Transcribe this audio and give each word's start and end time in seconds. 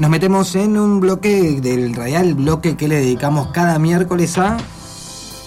Nos 0.00 0.08
metemos 0.08 0.54
en 0.54 0.78
un 0.78 0.98
bloque 0.98 1.60
del 1.60 1.94
radial, 1.94 2.32
bloque 2.32 2.74
que 2.74 2.88
le 2.88 2.96
dedicamos 2.96 3.48
cada 3.48 3.78
miércoles 3.78 4.38
a 4.38 4.56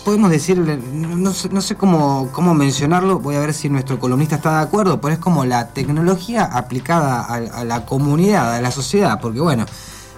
podemos 0.05 0.29
decir, 0.29 0.59
no 0.59 1.33
sé, 1.33 1.49
no 1.49 1.59
sé 1.59 1.73
cómo, 1.75 2.29
cómo 2.31 2.53
mencionarlo, 2.53 3.17
voy 3.17 3.35
a 3.35 3.39
ver 3.39 3.55
si 3.55 3.67
nuestro 3.67 3.97
columnista 3.99 4.35
está 4.35 4.57
de 4.57 4.63
acuerdo, 4.65 5.01
pero 5.01 5.15
es 5.15 5.19
como 5.19 5.43
la 5.43 5.69
tecnología 5.69 6.43
aplicada 6.43 7.23
a, 7.23 7.63
la 7.63 7.83
comunidad, 7.87 8.53
a 8.53 8.61
la 8.61 8.69
sociedad, 8.69 9.19
porque 9.19 9.39
bueno, 9.39 9.65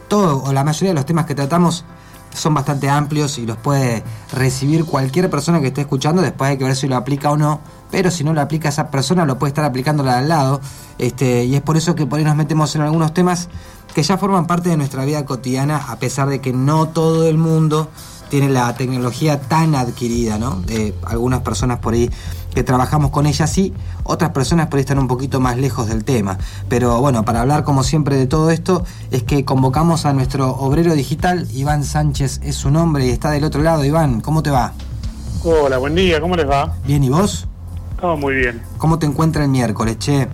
todo 0.10 0.44
o 0.44 0.52
la 0.52 0.66
mayoría 0.66 0.90
de 0.90 0.96
los 0.96 1.06
temas 1.06 1.26
que 1.26 1.34
tratamos 1.34 1.86
son 2.34 2.54
bastante 2.54 2.90
amplios 2.90 3.38
y 3.38 3.46
los 3.46 3.56
puede 3.56 4.04
recibir 4.34 4.84
cualquier 4.84 5.30
persona 5.30 5.62
que 5.62 5.68
esté 5.68 5.80
escuchando, 5.80 6.22
después 6.22 6.50
hay 6.52 6.58
que 6.58 6.66
ver 6.66 6.76
si 6.76 6.90
lo 6.90 6.98
aplica 6.98 7.32
o 7.32 7.38
no, 7.38 7.62
pero 7.92 8.12
si 8.12 8.24
no 8.24 8.34
lo 8.34 8.42
aplica 8.42 8.70
esa 8.70 8.90
persona, 8.90 9.26
lo 9.26 9.38
puede 9.38 9.50
estar 9.50 9.66
aplicando 9.66 10.04
la 10.04 10.14
de 10.14 10.18
al 10.20 10.30
lado, 10.30 10.62
este, 10.98 11.46
y 11.46 11.56
es 11.56 11.62
por 11.62 11.78
eso 11.78 11.96
que 11.96 12.06
por 12.06 12.20
ahí 12.20 12.26
nos 12.26 12.36
metemos 12.36 12.76
en 12.76 12.82
algunos 12.82 13.14
temas 13.14 13.50
que 13.94 14.04
ya 14.04 14.18
forman 14.18 14.48
parte 14.48 14.70
de 14.70 14.78
nuestra 14.78 15.06
vida 15.06 15.24
cotidiana, 15.26 15.78
a 15.78 15.98
pesar 15.98 16.28
de 16.28 16.42
que 16.42 16.52
no 16.52 16.90
todo 16.90 17.28
el 17.28 17.38
mundo 17.38 17.90
tiene 18.30 18.50
la 18.50 18.74
tecnología 18.76 19.40
tan 19.40 19.76
adquirida, 19.76 20.38
¿no? 20.38 20.56
De 20.62 20.94
algunas 21.06 21.42
personas 21.42 21.80
por 21.80 21.94
ahí 21.94 22.10
que 22.54 22.64
trabajamos 22.64 23.12
con 23.12 23.26
ella 23.26 23.48
sí, 23.48 23.74
otras 24.04 24.32
personas 24.32 24.68
por 24.68 24.78
ahí 24.78 24.82
están 24.82 25.00
un 25.00 25.08
poquito 25.08 25.40
más 25.40 25.58
lejos 25.58 25.88
del 25.88 26.04
tema. 26.04 26.38
Pero 26.70 27.00
bueno, 27.00 27.24
para 27.24 27.42
hablar 27.42 27.64
como 27.64 27.84
siempre 27.84 28.16
de 28.16 28.28
todo 28.28 28.50
esto, 28.50 28.84
es 29.12 29.24
que 29.24 29.46
convocamos 29.46 30.06
a 30.06 30.14
nuestro 30.14 30.52
obrero 30.52 30.94
digital, 30.94 31.48
Iván 31.54 31.84
Sánchez 31.84 32.42
es 32.44 32.56
su 32.56 32.72
nombre 32.72 33.06
y 33.06 33.10
está 33.10 33.32
del 33.32 33.44
otro 33.44 33.62
lado. 33.62 33.86
Iván, 33.86 34.22
¿cómo 34.22 34.42
te 34.42 34.50
va? 34.50 34.74
Hola, 35.44 35.78
buen 35.78 35.96
día, 35.96 36.20
¿cómo 36.20 36.36
les 36.36 36.50
va? 36.50 36.76
Bien, 36.86 37.04
¿y 37.04 37.10
vos? 37.10 37.48
Todo 38.06 38.18
muy 38.18 38.36
bien. 38.36 38.62
¿Cómo 38.78 39.00
te 39.00 39.08
encuentra 39.08 39.42
el 39.42 39.50
miércoles, 39.50 39.98
che? 39.98 40.28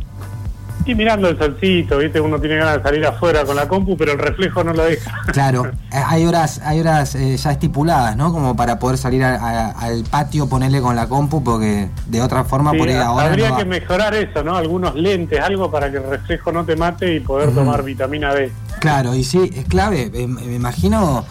Y 0.86 0.94
mirando 0.94 1.30
el 1.30 1.38
solcito, 1.38 2.00
¿viste? 2.00 2.20
Uno 2.20 2.38
tiene 2.38 2.58
ganas 2.58 2.76
de 2.76 2.84
salir 2.84 3.06
afuera 3.06 3.46
con 3.46 3.56
la 3.56 3.70
compu, 3.70 3.96
pero 3.96 4.12
el 4.12 4.20
reflejo 4.20 4.62
no 4.62 4.74
lo 4.74 4.84
deja. 4.84 5.22
Claro, 5.32 5.68
eh, 5.68 6.04
hay 6.06 6.26
horas 6.26 6.60
hay 6.66 6.82
horas 6.82 7.16
eh, 7.16 7.38
ya 7.38 7.52
estipuladas, 7.54 8.18
¿no? 8.18 8.34
Como 8.34 8.58
para 8.58 8.78
poder 8.78 8.98
salir 8.98 9.24
al 9.24 10.04
patio, 10.04 10.50
ponerle 10.50 10.82
con 10.82 10.98
la 10.98 11.08
compu, 11.08 11.42
porque 11.42 11.88
de 12.08 12.22
otra 12.22 12.44
forma 12.44 12.74
por 12.74 12.90
ahí 12.90 12.96
ahora. 12.96 13.28
Habría 13.28 13.56
que 13.56 13.64
mejorar 13.64 14.16
eso, 14.16 14.44
¿no? 14.44 14.58
Algunos 14.58 14.94
lentes, 14.96 15.40
algo 15.40 15.72
para 15.72 15.90
que 15.90 15.96
el 15.96 16.10
reflejo 16.10 16.52
no 16.52 16.66
te 16.66 16.76
mate 16.76 17.16
y 17.16 17.22
poder 17.22 17.56
tomar 17.56 17.84
vitamina 17.84 18.34
D. 18.34 18.52
Claro, 18.82 19.16
y 19.16 19.24
sí, 19.24 19.50
es 19.56 19.64
clave. 19.64 20.12
Eh, 20.14 20.28
me 20.28 20.56
imagino. 20.56 21.24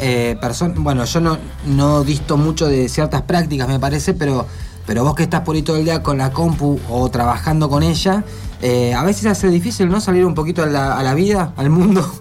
Eh, 0.00 0.36
bueno, 0.78 1.04
yo 1.04 1.20
no, 1.20 1.38
no 1.66 2.02
disto 2.02 2.36
mucho 2.36 2.66
de 2.66 2.88
ciertas 2.88 3.22
prácticas, 3.22 3.68
me 3.68 3.78
parece, 3.78 4.12
pero, 4.12 4.44
pero 4.86 5.04
vos 5.04 5.14
que 5.14 5.22
estás 5.22 5.40
por 5.40 5.56
ahí 5.56 5.62
todo 5.62 5.76
el 5.76 5.84
día 5.84 6.02
con 6.02 6.18
la 6.18 6.30
compu 6.30 6.78
o 6.88 7.08
trabajando 7.10 7.68
con 7.68 7.82
ella, 7.82 8.24
eh, 8.62 8.94
a 8.94 9.02
veces 9.04 9.26
hace 9.26 9.48
difícil, 9.48 9.88
¿no? 9.88 10.00
Salir 10.00 10.24
un 10.24 10.34
poquito 10.34 10.62
a 10.62 10.66
la, 10.66 11.14
vida, 11.14 11.52
al 11.56 11.70
mundo. 11.70 12.04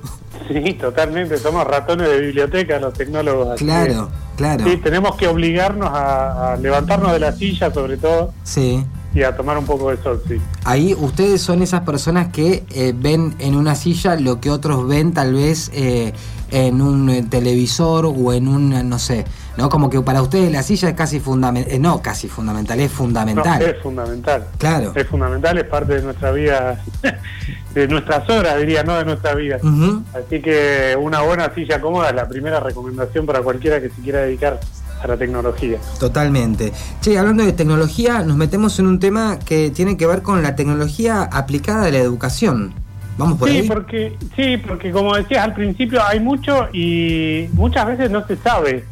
Sí, 0.45 0.73
totalmente. 0.73 1.37
Somos 1.37 1.65
ratones 1.65 2.09
de 2.09 2.19
biblioteca 2.19 2.77
los 2.77 2.93
tecnólogos. 2.93 3.57
Claro, 3.57 4.09
claro. 4.35 4.65
Sí, 4.65 4.75
tenemos 4.75 5.15
que 5.15 5.25
obligarnos 5.29 5.89
a, 5.89 6.57
levantarnos 6.61 7.13
de 7.13 7.19
la 7.19 7.31
silla, 7.31 7.73
sobre 7.73 7.95
todo. 7.95 8.33
Sí. 8.43 8.85
Y 9.13 9.23
a 9.23 9.35
tomar 9.35 9.57
un 9.57 9.65
poco 9.65 9.91
de 9.91 9.97
sol, 9.97 10.21
sí. 10.27 10.41
Ahí 10.63 10.95
ustedes 10.95 11.41
son 11.41 11.61
esas 11.61 11.81
personas 11.81 12.29
que 12.29 12.63
eh, 12.71 12.93
ven 12.95 13.35
en 13.39 13.55
una 13.55 13.75
silla 13.75 14.15
lo 14.15 14.41
que 14.41 14.49
otros 14.49 14.87
ven 14.87 15.13
tal 15.13 15.33
vez 15.33 15.69
eh, 15.73 16.13
en 16.49 16.81
un 16.81 17.29
televisor 17.29 18.05
o 18.05 18.33
en 18.33 18.47
un, 18.47 18.89
no 18.89 18.99
sé, 18.99 19.25
¿no? 19.57 19.69
Como 19.69 19.89
que 19.89 20.01
para 20.01 20.21
ustedes 20.21 20.51
la 20.51 20.63
silla 20.63 20.89
es 20.89 20.95
casi 20.95 21.19
fundamental, 21.19 21.73
eh, 21.73 21.79
no 21.79 22.01
casi 22.01 22.27
fundamental, 22.27 22.79
es 22.79 22.91
fundamental. 22.91 23.61
es 23.61 23.81
fundamental. 23.81 24.47
Claro. 24.57 24.93
Es 24.95 25.07
fundamental, 25.07 25.57
es 25.57 25.65
parte 25.65 25.95
de 25.95 26.01
nuestra 26.01 26.31
vida, 26.31 26.83
de 27.73 27.87
nuestras 27.87 28.29
horas, 28.29 28.57
diría, 28.57 28.83
no 28.83 28.95
de 28.97 29.05
nuestra 29.05 29.35
vida. 29.35 29.57
Así 30.13 30.41
que 30.41 30.97
una 30.99 31.21
buena 31.21 31.53
silla 31.53 31.81
cómoda 31.81 32.09
es 32.09 32.15
la 32.15 32.27
primera 32.27 32.59
recomendación 32.59 33.25
para 33.25 33.41
cualquiera 33.41 33.81
que 33.81 33.89
se 33.89 34.01
quiera 34.01 34.19
dedicar 34.19 34.59
a 35.03 35.07
la 35.07 35.17
tecnología. 35.17 35.77
Totalmente. 35.99 36.71
Che, 37.01 37.17
hablando 37.17 37.43
de 37.43 37.53
tecnología, 37.53 38.21
nos 38.21 38.37
metemos 38.37 38.79
en 38.79 38.87
un 38.87 38.99
tema 38.99 39.39
que 39.39 39.69
tiene 39.71 39.97
que 39.97 40.07
ver 40.07 40.21
con 40.21 40.41
la 40.41 40.55
tecnología 40.55 41.23
aplicada 41.23 41.85
a 41.85 41.91
la 41.91 41.99
educación. 41.99 42.73
Vamos 43.17 43.37
por 43.37 43.49
sí, 43.49 43.63
Porque, 43.67 44.17
sí, 44.35 44.57
porque 44.57 44.91
como 44.91 45.15
decías 45.15 45.43
al 45.43 45.53
principio, 45.53 46.03
hay 46.03 46.19
mucho 46.19 46.67
y 46.73 47.47
muchas 47.53 47.85
veces 47.85 48.09
no 48.09 48.25
se 48.25 48.35
sabe 48.37 48.85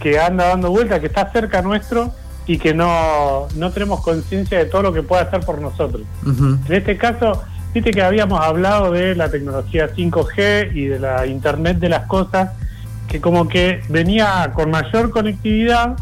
que 0.00 0.18
anda 0.18 0.48
dando 0.48 0.70
vuelta, 0.70 1.00
que 1.00 1.06
está 1.06 1.30
cerca 1.30 1.62
nuestro 1.62 2.12
y 2.46 2.58
que 2.58 2.74
no, 2.74 3.46
no 3.56 3.70
tenemos 3.70 4.00
conciencia 4.00 4.58
de 4.58 4.64
todo 4.64 4.82
lo 4.82 4.92
que 4.92 5.02
puede 5.02 5.22
hacer 5.22 5.40
por 5.40 5.60
nosotros. 5.60 6.02
En 6.26 6.58
este 6.68 6.96
caso, 6.96 7.42
viste 7.74 7.90
que 7.90 8.02
habíamos 8.02 8.40
hablado 8.40 8.90
de 8.90 9.14
la 9.14 9.30
tecnología 9.30 9.94
5G 9.94 10.74
y 10.74 10.86
de 10.86 10.98
la 10.98 11.26
Internet 11.26 11.78
de 11.78 11.90
las 11.90 12.06
cosas, 12.06 12.50
que 13.08 13.20
como 13.20 13.48
que 13.48 13.80
venía 13.88 14.52
con 14.54 14.70
mayor 14.70 15.10
conectividad 15.10 15.96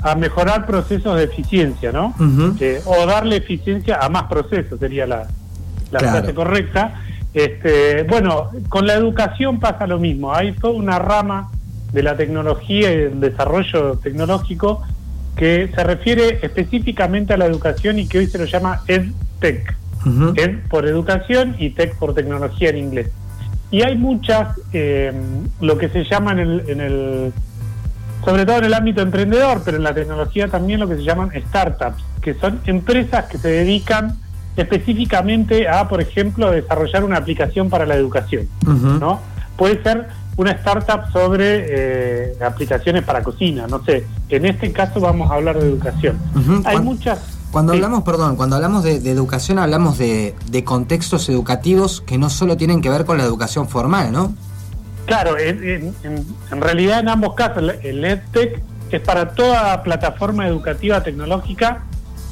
a 0.00 0.14
mejorar 0.14 0.66
procesos 0.66 1.16
de 1.16 1.24
eficiencia, 1.24 1.92
¿no? 1.92 2.14
Eh, 2.60 2.80
o 2.86 3.06
darle 3.06 3.36
eficiencia 3.36 3.98
a 4.00 4.08
más 4.08 4.24
procesos, 4.24 4.78
sería 4.80 5.06
la, 5.06 5.28
la 5.90 5.98
frase 6.00 6.34
correcta. 6.34 7.02
Este, 7.34 8.02
bueno, 8.04 8.50
con 8.68 8.86
la 8.86 8.94
educación 8.94 9.60
pasa 9.60 9.86
lo 9.86 9.98
mismo. 9.98 10.34
Hay 10.34 10.52
toda 10.52 10.74
una 10.74 10.98
rama 10.98 11.50
de 11.92 12.02
la 12.02 12.16
tecnología 12.16 12.92
y 12.92 12.96
del 12.96 13.20
desarrollo 13.20 13.98
tecnológico 13.98 14.82
que 15.36 15.70
se 15.74 15.84
refiere 15.84 16.40
específicamente 16.42 17.32
a 17.32 17.36
la 17.36 17.46
educación 17.46 17.98
y 17.98 18.06
que 18.06 18.18
hoy 18.18 18.26
se 18.26 18.38
lo 18.38 18.44
llama 18.44 18.82
EdTech. 18.86 19.76
Ed 20.36 20.58
por 20.68 20.86
educación 20.86 21.54
y 21.58 21.70
tech 21.70 21.96
por 21.96 22.12
tecnología 22.12 22.70
en 22.70 22.78
inglés. 22.78 23.08
Y 23.72 23.82
hay 23.82 23.96
muchas, 23.96 24.60
eh, 24.72 25.12
lo 25.60 25.78
que 25.78 25.88
se 25.88 26.04
llama 26.04 26.32
en 26.32 26.38
el, 26.38 26.64
en 26.68 26.80
el, 26.80 27.32
sobre 28.24 28.46
todo 28.46 28.58
en 28.58 28.64
el 28.64 28.74
ámbito 28.74 29.00
emprendedor, 29.00 29.62
pero 29.64 29.78
en 29.78 29.82
la 29.82 29.94
tecnología 29.94 30.46
también 30.48 30.78
lo 30.78 30.86
que 30.86 30.96
se 30.96 31.02
llaman 31.02 31.32
startups, 31.48 32.04
que 32.20 32.34
son 32.34 32.60
empresas 32.66 33.24
que 33.24 33.38
se 33.38 33.48
dedican 33.48 34.18
específicamente 34.56 35.66
a, 35.68 35.88
por 35.88 36.02
ejemplo, 36.02 36.50
desarrollar 36.50 37.02
una 37.02 37.16
aplicación 37.16 37.70
para 37.70 37.86
la 37.86 37.94
educación, 37.94 38.46
¿no? 38.64 39.20
Puede 39.56 39.82
ser 39.82 40.06
una 40.36 40.52
startup 40.52 41.10
sobre 41.10 41.64
eh, 41.68 42.34
aplicaciones 42.44 43.02
para 43.04 43.22
cocina, 43.22 43.66
no 43.66 43.82
sé. 43.84 44.06
En 44.28 44.44
este 44.44 44.70
caso 44.72 45.00
vamos 45.00 45.30
a 45.30 45.34
hablar 45.34 45.58
de 45.58 45.66
educación. 45.66 46.18
Hay 46.66 46.78
muchas... 46.80 47.38
Cuando 47.52 47.74
hablamos, 47.74 48.02
perdón, 48.02 48.36
cuando 48.36 48.56
hablamos 48.56 48.82
de, 48.82 48.96
educación 49.10 49.58
hablamos 49.58 49.98
de, 49.98 50.34
contextos 50.64 51.28
educativos 51.28 52.00
que 52.00 52.18
no 52.18 52.30
solo 52.30 52.56
tienen 52.56 52.80
que 52.80 52.88
ver 52.88 53.04
con 53.04 53.18
la 53.18 53.24
educación 53.24 53.68
formal, 53.68 54.10
¿no? 54.10 54.34
Claro, 55.06 55.38
en, 55.38 55.94
realidad 56.50 57.00
en 57.00 57.08
ambos 57.08 57.34
casos 57.34 57.62
el 57.82 58.04
EdTech 58.04 58.62
es 58.90 59.00
para 59.00 59.34
toda 59.34 59.82
plataforma 59.82 60.46
educativa 60.46 61.02
tecnológica 61.02 61.84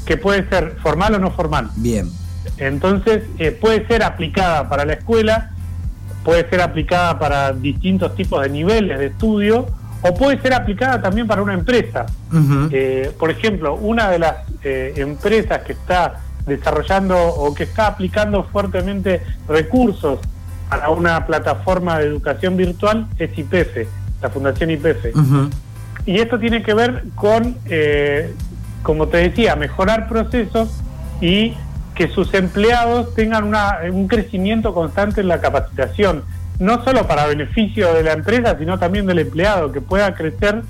que 0.06 0.16
puede 0.16 0.48
ser 0.48 0.76
formal 0.82 1.14
o 1.14 1.18
no 1.18 1.30
formal. 1.30 1.70
Bien. 1.76 2.10
Entonces 2.56 3.24
eh, 3.38 3.52
puede 3.52 3.86
ser 3.86 4.02
aplicada 4.02 4.68
para 4.68 4.84
la 4.84 4.94
escuela 4.94 5.50
puede 6.24 6.48
ser 6.48 6.60
aplicada 6.60 7.18
para 7.18 7.52
distintos 7.52 8.14
tipos 8.14 8.42
de 8.42 8.50
niveles 8.50 8.98
de 8.98 9.06
estudio 9.06 9.66
o 10.02 10.14
puede 10.14 10.40
ser 10.40 10.54
aplicada 10.54 11.00
también 11.00 11.26
para 11.26 11.42
una 11.42 11.54
empresa. 11.54 12.06
Eh, 12.70 13.12
por 13.18 13.30
ejemplo, 13.30 13.74
una 13.74 14.10
de 14.10 14.18
las 14.18 14.36
eh, 14.64 14.94
empresas 14.96 15.62
que 15.62 15.72
está 15.72 16.20
desarrollando 16.46 17.16
o 17.18 17.54
que 17.54 17.64
está 17.64 17.86
aplicando 17.86 18.44
fuertemente 18.44 19.22
recursos 19.48 20.20
para 20.68 20.90
una 20.90 21.26
plataforma 21.26 21.98
de 21.98 22.06
educación 22.06 22.56
virtual 22.56 23.08
es 23.18 23.36
IPF, 23.36 23.88
la 24.22 24.30
Fundación 24.30 24.70
IPF. 24.70 25.06
Y 26.06 26.18
esto 26.18 26.38
tiene 26.38 26.62
que 26.62 26.72
ver 26.72 27.04
con, 27.14 27.56
eh, 27.66 28.32
como 28.82 29.08
te 29.08 29.18
decía, 29.18 29.54
mejorar 29.56 30.08
procesos 30.08 30.70
y 31.20 31.54
que 31.94 32.08
sus 32.08 32.32
empleados 32.32 33.14
tengan 33.14 33.52
un 33.92 34.08
crecimiento 34.08 34.72
constante 34.72 35.20
en 35.20 35.28
la 35.28 35.40
capacitación, 35.40 36.24
no 36.60 36.84
solo 36.84 37.08
para 37.08 37.26
beneficio 37.26 37.92
de 37.92 38.04
la 38.04 38.12
empresa, 38.12 38.56
sino 38.58 38.78
también 38.78 39.06
del 39.06 39.18
empleado, 39.18 39.72
que 39.72 39.80
pueda 39.80 40.14
crecer 40.14 40.62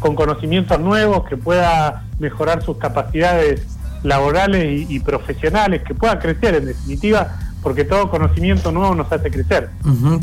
con 0.00 0.14
conocimientos 0.14 0.78
nuevos, 0.80 1.26
que 1.28 1.36
pueda 1.36 2.04
mejorar 2.18 2.62
sus 2.62 2.76
capacidades 2.76 3.62
laborales 4.02 4.90
y, 4.90 5.00
profesionales, 5.00 5.82
que 5.82 5.94
pueda 5.94 6.18
crecer 6.18 6.56
en 6.56 6.66
definitiva, 6.66 7.38
porque 7.62 7.84
todo 7.84 8.10
conocimiento 8.10 8.70
nuevo 8.70 8.94
nos 8.94 9.10
hace 9.10 9.30
crecer. 9.30 9.70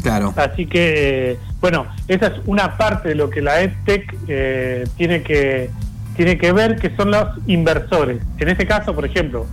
claro. 0.01 0.33
Así 0.35 0.67
que, 0.67 1.39
bueno, 1.59 1.87
esa 2.07 2.27
es 2.27 2.33
una 2.45 2.77
parte 2.77 3.09
de 3.09 3.15
lo 3.15 3.29
que 3.29 3.41
la 3.41 3.61
EdTech 3.61 4.15
eh, 4.27 4.87
tiene 4.95 5.23
que 5.23 5.71
tiene 6.15 6.37
que 6.37 6.51
ver, 6.51 6.75
que 6.77 6.95
son 6.95 7.09
los 7.09 7.27
inversores. 7.47 8.21
En 8.37 8.49
este 8.49 8.67
caso, 8.67 8.93
por 8.93 9.03
ejemplo, 9.03 9.47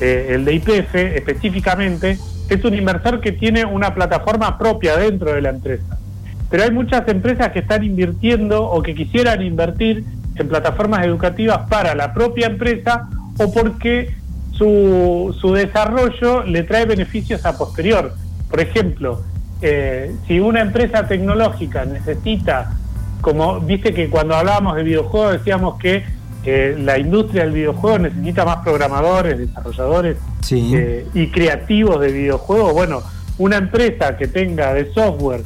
eh, 0.00 0.28
el 0.30 0.44
de 0.44 0.54
IPF 0.54 0.94
específicamente, 0.94 2.18
es 2.48 2.64
un 2.64 2.74
inversor 2.74 3.20
que 3.20 3.32
tiene 3.32 3.64
una 3.64 3.94
plataforma 3.94 4.58
propia 4.58 4.96
dentro 4.96 5.32
de 5.32 5.40
la 5.40 5.50
empresa. 5.50 5.98
Pero 6.50 6.62
hay 6.64 6.70
muchas 6.70 7.06
empresas 7.08 7.52
que 7.52 7.60
están 7.60 7.84
invirtiendo 7.84 8.64
o 8.64 8.82
que 8.82 8.94
quisieran 8.94 9.42
invertir 9.42 10.04
en 10.36 10.48
plataformas 10.48 11.04
educativas 11.04 11.68
para 11.68 11.94
la 11.94 12.12
propia 12.12 12.46
empresa 12.46 13.08
o 13.38 13.52
porque 13.52 14.14
su, 14.52 15.36
su 15.40 15.52
desarrollo 15.52 16.44
le 16.44 16.62
trae 16.62 16.86
beneficios 16.86 17.44
a 17.46 17.56
posterior. 17.56 18.12
Por 18.48 18.60
ejemplo, 18.60 19.22
eh, 19.62 20.14
si 20.26 20.40
una 20.40 20.60
empresa 20.60 21.06
tecnológica 21.08 21.84
necesita, 21.84 22.72
como 23.20 23.60
viste 23.60 23.94
que 23.94 24.10
cuando 24.10 24.36
hablábamos 24.36 24.76
de 24.76 24.82
videojuegos 24.82 25.32
decíamos 25.32 25.78
que 25.78 26.04
eh, 26.46 26.76
la 26.78 26.98
industria 26.98 27.44
del 27.44 27.52
videojuego 27.52 27.98
necesita 27.98 28.44
más 28.44 28.58
programadores, 28.58 29.38
desarrolladores 29.38 30.18
eh, 30.50 31.06
y 31.14 31.28
creativos 31.28 32.00
de 32.00 32.12
videojuegos, 32.12 32.72
bueno, 32.72 33.02
una 33.38 33.56
empresa 33.56 34.16
que 34.16 34.28
tenga 34.28 34.74
de 34.74 34.92
software, 34.92 35.42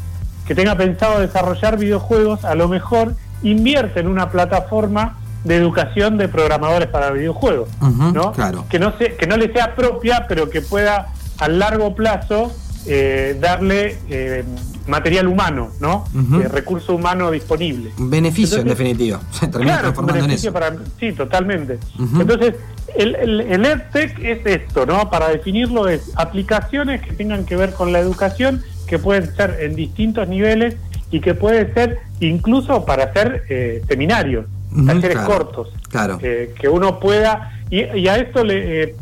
que 0.46 0.54
tenga 0.54 0.76
pensado 0.76 1.20
desarrollar 1.20 1.78
videojuegos, 1.78 2.44
a 2.44 2.54
lo 2.54 2.68
mejor 2.68 3.14
invierte 3.42 4.00
en 4.00 4.08
una 4.08 4.30
plataforma 4.30 5.18
de 5.44 5.56
educación 5.56 6.18
de 6.18 6.28
programadores 6.28 6.88
para 6.88 7.10
videojuegos, 7.10 7.68
¿no? 8.12 8.32
Claro. 8.32 8.64
Que 8.68 8.78
no 8.78 8.96
se, 8.98 9.14
que 9.14 9.26
no 9.26 9.36
le 9.36 9.52
sea 9.52 9.74
propia, 9.74 10.26
pero 10.28 10.50
que 10.50 10.60
pueda 10.60 11.12
a 11.38 11.48
largo 11.48 11.94
plazo 11.94 12.52
eh, 12.86 13.36
darle 13.40 13.98
eh, 14.08 14.44
material 14.88 15.28
humano, 15.28 15.70
¿no? 15.80 16.04
Eh, 16.14 16.48
recurso 16.48 16.94
humano 16.94 17.30
disponible. 17.30 17.92
Un 17.98 18.10
beneficio, 18.10 18.58
en 18.58 18.68
definitiva. 18.68 19.20
claro, 19.52 19.92
beneficio 20.02 20.52
Para, 20.52 20.74
sí, 20.98 21.12
totalmente. 21.12 21.78
Entonces, 21.98 22.54
el, 22.96 23.14
el, 23.14 23.64
EdTech 23.64 24.18
es 24.18 24.46
esto, 24.46 24.86
¿no? 24.86 25.10
Para 25.10 25.28
definirlo 25.28 25.88
es 25.88 26.12
aplicaciones 26.16 27.02
que 27.02 27.12
tengan 27.12 27.44
que 27.44 27.56
ver 27.56 27.72
con 27.72 27.92
la 27.92 27.98
educación, 28.00 28.62
que 28.86 28.98
pueden 28.98 29.34
ser 29.36 29.58
en 29.60 29.76
distintos 29.76 30.28
niveles 30.28 30.76
y 31.10 31.20
que 31.20 31.34
puede 31.34 31.72
ser 31.74 31.98
incluso 32.20 32.84
para 32.84 33.04
hacer 33.04 33.44
seminarios, 33.86 34.46
talleres 34.86 35.18
cortos. 35.18 35.68
Claro. 35.88 36.18
que 36.18 36.68
uno 36.70 36.98
pueda... 37.00 37.54
Y, 37.70 37.84
y 37.98 38.08
a 38.08 38.16
esto, 38.16 38.44
le, 38.44 38.94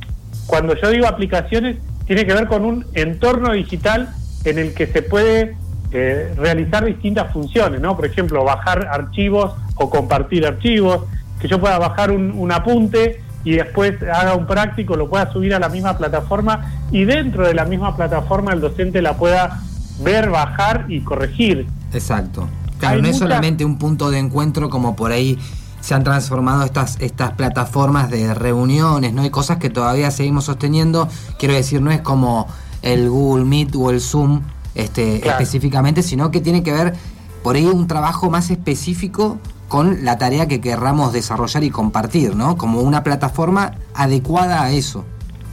cuando 0.46 0.74
yo 0.74 0.90
digo 0.90 1.06
aplicaciones, 1.06 1.76
tiene 2.06 2.24
que 2.24 2.32
ver 2.32 2.46
con 2.46 2.64
un 2.64 2.86
entorno 2.94 3.52
digital 3.52 4.14
en 4.44 4.58
el 4.58 4.74
que 4.74 4.86
se 4.86 5.02
puede 5.02 5.56
eh, 5.92 6.34
realizar 6.36 6.84
distintas 6.84 7.32
funciones, 7.32 7.80
¿no? 7.80 7.96
Por 7.96 8.06
ejemplo, 8.06 8.42
bajar 8.44 8.88
archivos 8.90 9.52
o 9.76 9.88
compartir 9.88 10.46
archivos, 10.46 11.04
que 11.40 11.48
yo 11.48 11.60
pueda 11.60 11.78
bajar 11.78 12.10
un, 12.10 12.52
apunte 12.52 13.20
y 13.44 13.52
después 13.52 13.94
haga 14.02 14.34
un 14.34 14.46
práctico, 14.46 14.96
lo 14.96 15.08
pueda 15.08 15.32
subir 15.32 15.54
a 15.54 15.60
la 15.60 15.68
misma 15.68 15.96
plataforma 15.96 16.72
y 16.90 17.04
dentro 17.04 17.46
de 17.46 17.54
la 17.54 17.64
misma 17.64 17.96
plataforma 17.96 18.52
el 18.52 18.60
docente 18.60 19.00
la 19.00 19.16
pueda 19.16 19.60
ver, 20.00 20.30
bajar 20.30 20.86
y 20.88 21.00
corregir. 21.00 21.66
Exacto. 21.92 22.48
Claro, 22.78 23.00
no 23.00 23.08
es 23.08 23.18
solamente 23.18 23.64
un 23.64 23.78
punto 23.78 24.10
de 24.10 24.18
encuentro 24.18 24.68
como 24.68 24.96
por 24.96 25.12
ahí 25.12 25.38
se 25.80 25.94
han 25.94 26.02
transformado 26.02 26.64
estas, 26.64 27.00
estas 27.00 27.32
plataformas 27.32 28.10
de 28.10 28.34
reuniones, 28.34 29.12
¿no? 29.12 29.22
Hay 29.22 29.30
cosas 29.30 29.58
que 29.58 29.70
todavía 29.70 30.10
seguimos 30.10 30.44
sosteniendo. 30.44 31.08
Quiero 31.38 31.54
decir, 31.54 31.80
no 31.80 31.92
es 31.92 32.00
como 32.00 32.48
el 32.82 33.08
Google 33.08 33.44
Meet 33.44 33.76
o 33.76 33.90
el 33.90 34.00
Zoom 34.00 34.42
este, 34.76 35.26
específicamente, 35.26 36.02
sino 36.02 36.30
que 36.30 36.40
tiene 36.40 36.62
que 36.62 36.72
ver 36.72 36.94
por 37.42 37.56
ahí 37.56 37.66
un 37.66 37.86
trabajo 37.86 38.30
más 38.30 38.50
específico 38.50 39.38
con 39.68 40.04
la 40.04 40.18
tarea 40.18 40.46
que 40.46 40.60
querramos 40.60 41.12
desarrollar 41.12 41.64
y 41.64 41.70
compartir, 41.70 42.36
¿no? 42.36 42.56
Como 42.56 42.80
una 42.80 43.02
plataforma 43.02 43.72
adecuada 43.94 44.62
a 44.62 44.70
eso. 44.70 45.04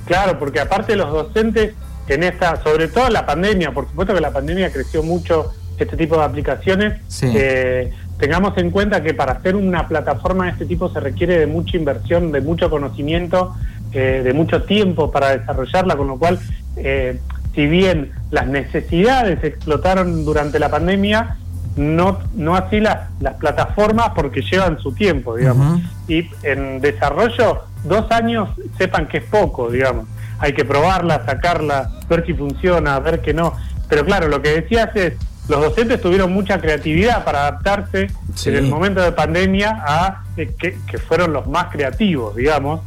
Claro, 0.05 0.37
porque 0.37 0.59
aparte 0.59 0.95
los 0.95 1.11
docentes 1.11 1.73
en 2.07 2.23
esta, 2.23 2.61
sobre 2.61 2.87
todo 2.87 3.09
la 3.09 3.25
pandemia, 3.25 3.71
por 3.71 3.87
supuesto 3.87 4.13
que 4.13 4.21
la 4.21 4.31
pandemia 4.31 4.71
creció 4.71 5.03
mucho 5.03 5.53
este 5.77 5.97
tipo 5.97 6.17
de 6.17 6.23
aplicaciones, 6.23 7.01
sí. 7.07 7.31
eh, 7.33 7.91
tengamos 8.19 8.57
en 8.57 8.69
cuenta 8.71 9.01
que 9.01 9.13
para 9.13 9.33
hacer 9.33 9.55
una 9.55 9.87
plataforma 9.87 10.45
de 10.45 10.51
este 10.51 10.65
tipo 10.65 10.89
se 10.89 10.99
requiere 10.99 11.39
de 11.39 11.47
mucha 11.47 11.77
inversión, 11.77 12.31
de 12.31 12.41
mucho 12.41 12.69
conocimiento, 12.69 13.55
eh, 13.91 14.21
de 14.23 14.33
mucho 14.33 14.63
tiempo 14.63 15.11
para 15.11 15.37
desarrollarla, 15.37 15.95
con 15.95 16.07
lo 16.07 16.17
cual, 16.17 16.39
eh, 16.77 17.19
si 17.55 17.67
bien 17.67 18.11
las 18.31 18.47
necesidades 18.47 19.43
explotaron 19.43 20.25
durante 20.25 20.59
la 20.59 20.69
pandemia, 20.69 21.37
no, 21.75 22.19
no 22.35 22.55
así 22.55 22.79
las, 22.79 23.09
las 23.19 23.35
plataformas 23.35 24.09
porque 24.15 24.41
llevan 24.41 24.79
su 24.79 24.93
tiempo, 24.93 25.35
digamos. 25.35 25.81
Y 26.07 26.29
en 26.43 26.81
desarrollo, 26.81 27.63
dos 27.83 28.11
años, 28.11 28.49
sepan 28.77 29.07
que 29.07 29.17
es 29.17 29.23
poco, 29.23 29.69
digamos. 29.69 30.07
Hay 30.39 30.53
que 30.53 30.65
probarla, 30.65 31.25
sacarla, 31.25 31.91
ver 32.09 32.25
si 32.25 32.33
funciona, 32.33 32.99
ver 32.99 33.21
que 33.21 33.33
no. 33.33 33.53
Pero 33.87 34.05
claro, 34.05 34.27
lo 34.27 34.41
que 34.41 34.61
decías 34.61 34.95
es, 34.95 35.13
los 35.47 35.61
docentes 35.61 36.01
tuvieron 36.01 36.31
mucha 36.31 36.59
creatividad 36.59 37.23
para 37.25 37.47
adaptarse 37.47 38.09
en 38.45 38.55
el 38.55 38.67
momento 38.67 39.01
de 39.01 39.11
pandemia 39.11 39.83
a 39.85 40.23
eh, 40.37 40.53
que, 40.57 40.97
fueron 40.97 41.33
los 41.33 41.47
más 41.47 41.65
creativos, 41.71 42.35
digamos, 42.35 42.81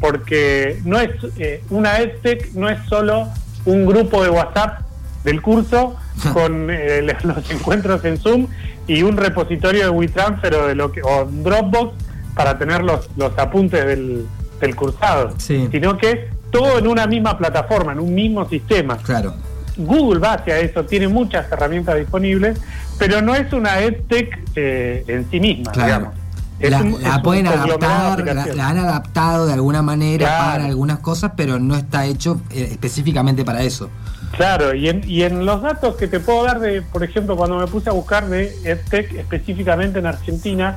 porque 0.00 0.80
no 0.84 1.00
es 1.00 1.10
eh, 1.38 1.62
una 1.70 1.98
EdTech 1.98 2.52
no 2.54 2.68
es 2.68 2.78
solo 2.88 3.28
un 3.66 3.86
grupo 3.86 4.22
de 4.22 4.30
WhatsApp 4.30 4.80
del 5.24 5.42
curso 5.42 5.96
con 6.32 6.68
eh, 6.70 7.02
los 7.02 7.50
encuentros 7.50 8.04
en 8.04 8.18
Zoom 8.18 8.46
y 8.86 9.02
un 9.02 9.16
repositorio 9.16 9.84
de 9.84 9.90
WeTransfer 9.90 10.54
o 10.54 10.66
de 10.68 10.74
lo 10.74 10.92
que 10.92 11.02
o 11.02 11.24
Dropbox 11.24 11.94
para 12.34 12.58
tener 12.58 12.82
los, 12.82 13.08
los 13.16 13.36
apuntes 13.38 13.84
del, 13.84 14.26
del 14.60 14.76
cursado, 14.76 15.34
sino 15.38 15.96
que 15.96 16.10
es 16.10 16.18
todo 16.50 16.78
en 16.78 16.86
una 16.86 17.06
misma 17.06 17.36
plataforma, 17.36 17.92
en 17.92 18.00
un 18.00 18.14
mismo 18.14 18.48
sistema. 18.48 18.98
Claro. 18.98 19.34
Google 19.76 20.20
va 20.20 20.34
hacia 20.34 20.58
eso, 20.58 20.84
tiene 20.84 21.08
muchas 21.08 21.50
herramientas 21.50 21.96
disponibles, 21.96 22.58
pero 22.98 23.20
no 23.20 23.34
es 23.34 23.52
una 23.52 23.80
EdTech 23.80 24.38
eh, 24.54 25.04
en 25.06 25.30
sí 25.30 25.40
misma, 25.40 25.72
digamos. 25.72 26.14
La, 26.58 27.22
pueden 27.22 27.46
adaptar, 27.46 28.24
la, 28.24 28.68
han 28.68 28.78
adaptado 28.78 29.46
de 29.46 29.52
alguna 29.52 29.82
manera 29.82 30.26
para 30.26 30.64
algunas 30.64 31.00
cosas, 31.00 31.32
pero 31.36 31.58
no 31.58 31.76
está 31.76 32.06
hecho 32.06 32.40
eh, 32.50 32.68
específicamente 32.72 33.44
para 33.44 33.62
eso. 33.62 33.90
Claro, 34.36 34.74
y 34.74 34.88
en, 34.88 35.02
y 35.06 35.22
en 35.22 35.44
los 35.44 35.62
datos 35.62 35.96
que 35.96 36.08
te 36.08 36.18
puedo 36.18 36.44
dar 36.44 36.58
de, 36.60 36.82
por 36.82 37.04
ejemplo, 37.04 37.36
cuando 37.36 37.58
me 37.58 37.66
puse 37.66 37.90
a 37.90 37.92
buscar 37.92 38.26
de 38.28 38.54
EdTech 38.64 39.14
específicamente 39.14 39.98
en 39.98 40.06
Argentina, 40.06 40.76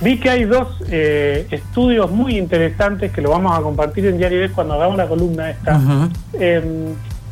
vi 0.00 0.18
que 0.18 0.30
hay 0.30 0.44
dos 0.44 0.82
eh, 0.88 1.46
estudios 1.50 2.10
muy 2.10 2.38
interesantes 2.38 3.12
que 3.12 3.20
lo 3.20 3.30
vamos 3.30 3.58
a 3.58 3.62
compartir 3.62 4.06
en 4.06 4.18
Diario 4.18 4.38
10 4.38 4.52
cuando 4.52 4.74
hagamos 4.74 4.96
la 4.96 5.06
columna 5.06 5.50
esta 5.50 5.80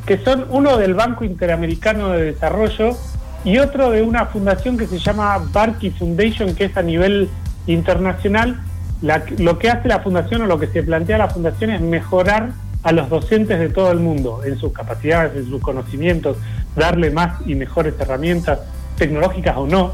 que 0.08 0.16
son 0.24 0.46
uno 0.48 0.78
del 0.78 0.94
Banco 0.94 1.22
Interamericano 1.22 2.08
de 2.08 2.32
Desarrollo 2.32 2.96
y 3.44 3.58
otro 3.58 3.90
de 3.90 4.02
una 4.02 4.24
fundación 4.24 4.78
que 4.78 4.86
se 4.86 4.98
llama 4.98 5.36
Barkey 5.52 5.90
Foundation, 5.90 6.54
que 6.54 6.64
es 6.64 6.76
a 6.78 6.82
nivel 6.82 7.28
internacional. 7.68 8.60
lo 9.00 9.58
que 9.58 9.70
hace 9.70 9.88
la 9.88 10.00
fundación 10.00 10.42
o 10.42 10.46
lo 10.46 10.58
que 10.58 10.66
se 10.66 10.82
plantea 10.82 11.18
la 11.18 11.28
fundación 11.28 11.70
es 11.70 11.80
mejorar 11.80 12.50
a 12.82 12.92
los 12.92 13.08
docentes 13.08 13.58
de 13.58 13.68
todo 13.68 13.92
el 13.92 13.98
mundo 13.98 14.40
en 14.44 14.58
sus 14.58 14.72
capacidades, 14.72 15.36
en 15.36 15.48
sus 15.48 15.60
conocimientos, 15.60 16.36
darle 16.76 17.10
más 17.10 17.40
y 17.46 17.54
mejores 17.54 17.94
herramientas 17.98 18.60
tecnológicas 18.96 19.56
o 19.56 19.66
no. 19.66 19.92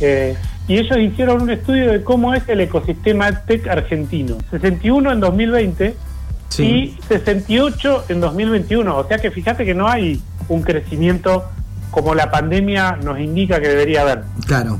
Eh, 0.00 0.36
y 0.68 0.78
ellos 0.78 0.98
hicieron 0.98 1.42
un 1.42 1.50
estudio 1.50 1.90
de 1.90 2.02
cómo 2.02 2.34
es 2.34 2.48
el 2.48 2.60
ecosistema 2.60 3.44
tech 3.44 3.66
argentino. 3.68 4.38
61 4.50 5.12
en 5.12 5.20
2020 5.20 5.96
y 6.58 6.96
68 7.08 8.04
en 8.08 8.20
2021. 8.20 8.96
O 8.96 9.08
sea 9.08 9.18
que 9.18 9.30
fíjate 9.30 9.64
que 9.64 9.74
no 9.74 9.88
hay 9.88 10.20
un 10.48 10.62
crecimiento 10.62 11.44
como 11.90 12.14
la 12.14 12.30
pandemia 12.30 12.98
nos 13.02 13.18
indica 13.18 13.60
que 13.60 13.68
debería 13.68 14.02
haber. 14.02 14.22
Claro. 14.46 14.78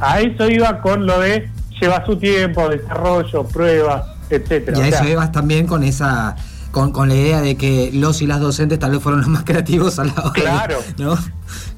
A 0.00 0.20
eso 0.20 0.48
iba 0.48 0.80
con 0.80 1.06
lo 1.06 1.20
de 1.20 1.48
lleva 1.80 2.04
su 2.04 2.16
tiempo, 2.16 2.68
desarrollo, 2.68 3.44
pruebas, 3.44 4.04
etcétera. 4.30 4.78
Y 4.78 4.82
a 4.82 4.88
eso 4.88 5.04
ibas 5.04 5.32
también 5.32 5.66
con 5.66 5.82
esa 5.82 6.36
con, 6.70 6.90
con, 6.90 7.08
la 7.08 7.14
idea 7.14 7.40
de 7.40 7.56
que 7.56 7.90
los 7.92 8.20
y 8.20 8.26
las 8.26 8.40
docentes 8.40 8.80
tal 8.80 8.90
vez 8.90 9.00
fueron 9.00 9.20
los 9.20 9.28
más 9.30 9.44
creativos 9.44 9.98
a 9.98 10.04
la 10.04 10.14
hora. 10.14 10.32
Claro. 10.32 10.78
¿no? 10.98 11.16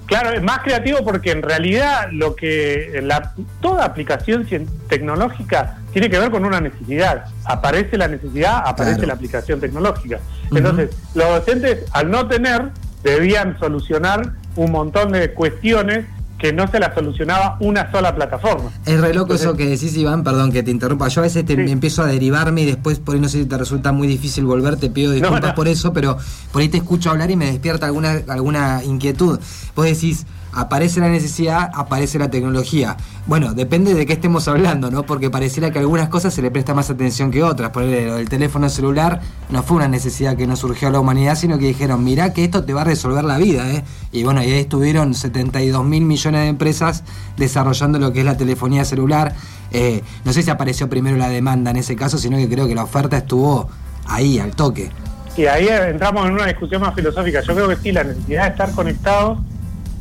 Claro, 0.06 0.30
es 0.30 0.42
más 0.42 0.60
creativo 0.60 0.98
porque 1.04 1.32
en 1.32 1.42
realidad 1.42 2.08
lo 2.12 2.36
que 2.36 3.00
la, 3.02 3.32
toda 3.60 3.84
aplicación 3.84 4.46
tecnológica 4.88 5.78
tiene 5.92 6.08
que 6.08 6.18
ver 6.18 6.30
con 6.30 6.44
una 6.44 6.60
necesidad. 6.60 7.24
Aparece 7.44 7.98
la 7.98 8.06
necesidad, 8.06 8.62
aparece 8.64 9.04
la 9.04 9.14
aplicación 9.14 9.60
tecnológica. 9.60 10.20
Entonces, 10.52 10.90
los 11.14 11.28
docentes, 11.28 11.84
al 11.92 12.10
no 12.10 12.28
tener, 12.28 12.70
debían 13.02 13.58
solucionar 13.58 14.32
un 14.54 14.70
montón 14.70 15.10
de 15.10 15.32
cuestiones 15.32 16.06
que 16.38 16.52
no 16.52 16.68
se 16.68 16.78
la 16.78 16.94
solucionaba 16.94 17.56
una 17.60 17.90
sola 17.90 18.14
plataforma. 18.14 18.70
Es 18.84 19.00
re 19.00 19.14
loco 19.14 19.34
eso 19.34 19.56
que 19.56 19.66
decís, 19.66 19.96
Iván, 19.96 20.22
perdón 20.22 20.52
que 20.52 20.62
te 20.62 20.70
interrumpa. 20.70 21.08
Yo 21.08 21.20
a 21.20 21.24
veces 21.24 21.44
te, 21.44 21.54
empiezo 21.54 22.02
a 22.02 22.06
derivarme 22.06 22.62
y 22.62 22.66
después 22.66 22.98
por 22.98 23.14
ahí 23.14 23.20
no 23.20 23.28
sé 23.28 23.40
si 23.40 23.46
te 23.46 23.56
resulta 23.56 23.92
muy 23.92 24.06
difícil 24.06 24.44
volver, 24.44 24.76
te 24.76 24.90
pido 24.90 25.12
disculpas 25.12 25.54
por 25.54 25.68
eso, 25.68 25.92
pero 25.92 26.18
por 26.52 26.62
ahí 26.62 26.68
te 26.68 26.78
escucho 26.78 27.10
hablar 27.10 27.30
y 27.30 27.36
me 27.36 27.46
despierta 27.46 27.86
alguna, 27.86 28.20
alguna 28.28 28.82
inquietud. 28.84 29.38
Vos 29.74 29.84
decís, 29.86 30.26
aparece 30.56 31.00
la 31.00 31.10
necesidad, 31.10 31.70
aparece 31.74 32.18
la 32.18 32.30
tecnología. 32.30 32.96
Bueno, 33.26 33.52
depende 33.52 33.92
de 33.92 34.06
qué 34.06 34.14
estemos 34.14 34.48
hablando, 34.48 34.90
¿no? 34.90 35.02
Porque 35.04 35.28
pareciera 35.28 35.70
que 35.70 35.78
a 35.78 35.82
algunas 35.82 36.08
cosas 36.08 36.32
se 36.32 36.40
le 36.40 36.50
presta 36.50 36.72
más 36.72 36.88
atención 36.88 37.30
que 37.30 37.42
otras. 37.42 37.70
Por 37.70 37.82
ejemplo, 37.82 38.16
el 38.16 38.28
teléfono 38.28 38.68
celular 38.70 39.20
no 39.50 39.62
fue 39.62 39.76
una 39.76 39.88
necesidad 39.88 40.34
que 40.34 40.46
nos 40.46 40.60
surgió 40.60 40.88
a 40.88 40.90
la 40.90 40.98
humanidad, 40.98 41.34
sino 41.34 41.58
que 41.58 41.66
dijeron, 41.66 42.02
mirá 42.02 42.32
que 42.32 42.42
esto 42.42 42.64
te 42.64 42.72
va 42.72 42.80
a 42.80 42.84
resolver 42.84 43.22
la 43.24 43.36
vida, 43.36 43.70
¿eh? 43.70 43.84
Y 44.12 44.24
bueno, 44.24 44.42
y 44.42 44.46
ahí 44.46 44.60
estuvieron 44.60 45.12
72 45.12 45.84
mil 45.84 46.04
millones 46.06 46.40
de 46.40 46.48
empresas 46.48 47.04
desarrollando 47.36 47.98
lo 47.98 48.14
que 48.14 48.20
es 48.20 48.24
la 48.24 48.38
telefonía 48.38 48.86
celular. 48.86 49.34
Eh, 49.72 50.02
no 50.24 50.32
sé 50.32 50.42
si 50.42 50.50
apareció 50.50 50.88
primero 50.88 51.18
la 51.18 51.28
demanda 51.28 51.70
en 51.70 51.76
ese 51.76 51.96
caso, 51.96 52.16
sino 52.16 52.38
que 52.38 52.48
creo 52.48 52.66
que 52.66 52.74
la 52.74 52.84
oferta 52.84 53.18
estuvo 53.18 53.68
ahí, 54.06 54.38
al 54.38 54.56
toque. 54.56 54.90
Y 55.36 55.44
ahí 55.44 55.68
entramos 55.68 56.26
en 56.26 56.32
una 56.32 56.46
discusión 56.46 56.80
más 56.80 56.94
filosófica. 56.94 57.42
Yo 57.42 57.54
creo 57.54 57.68
que 57.68 57.76
sí, 57.76 57.92
la 57.92 58.04
necesidad 58.04 58.44
de 58.44 58.48
estar 58.48 58.70
conectados 58.72 59.38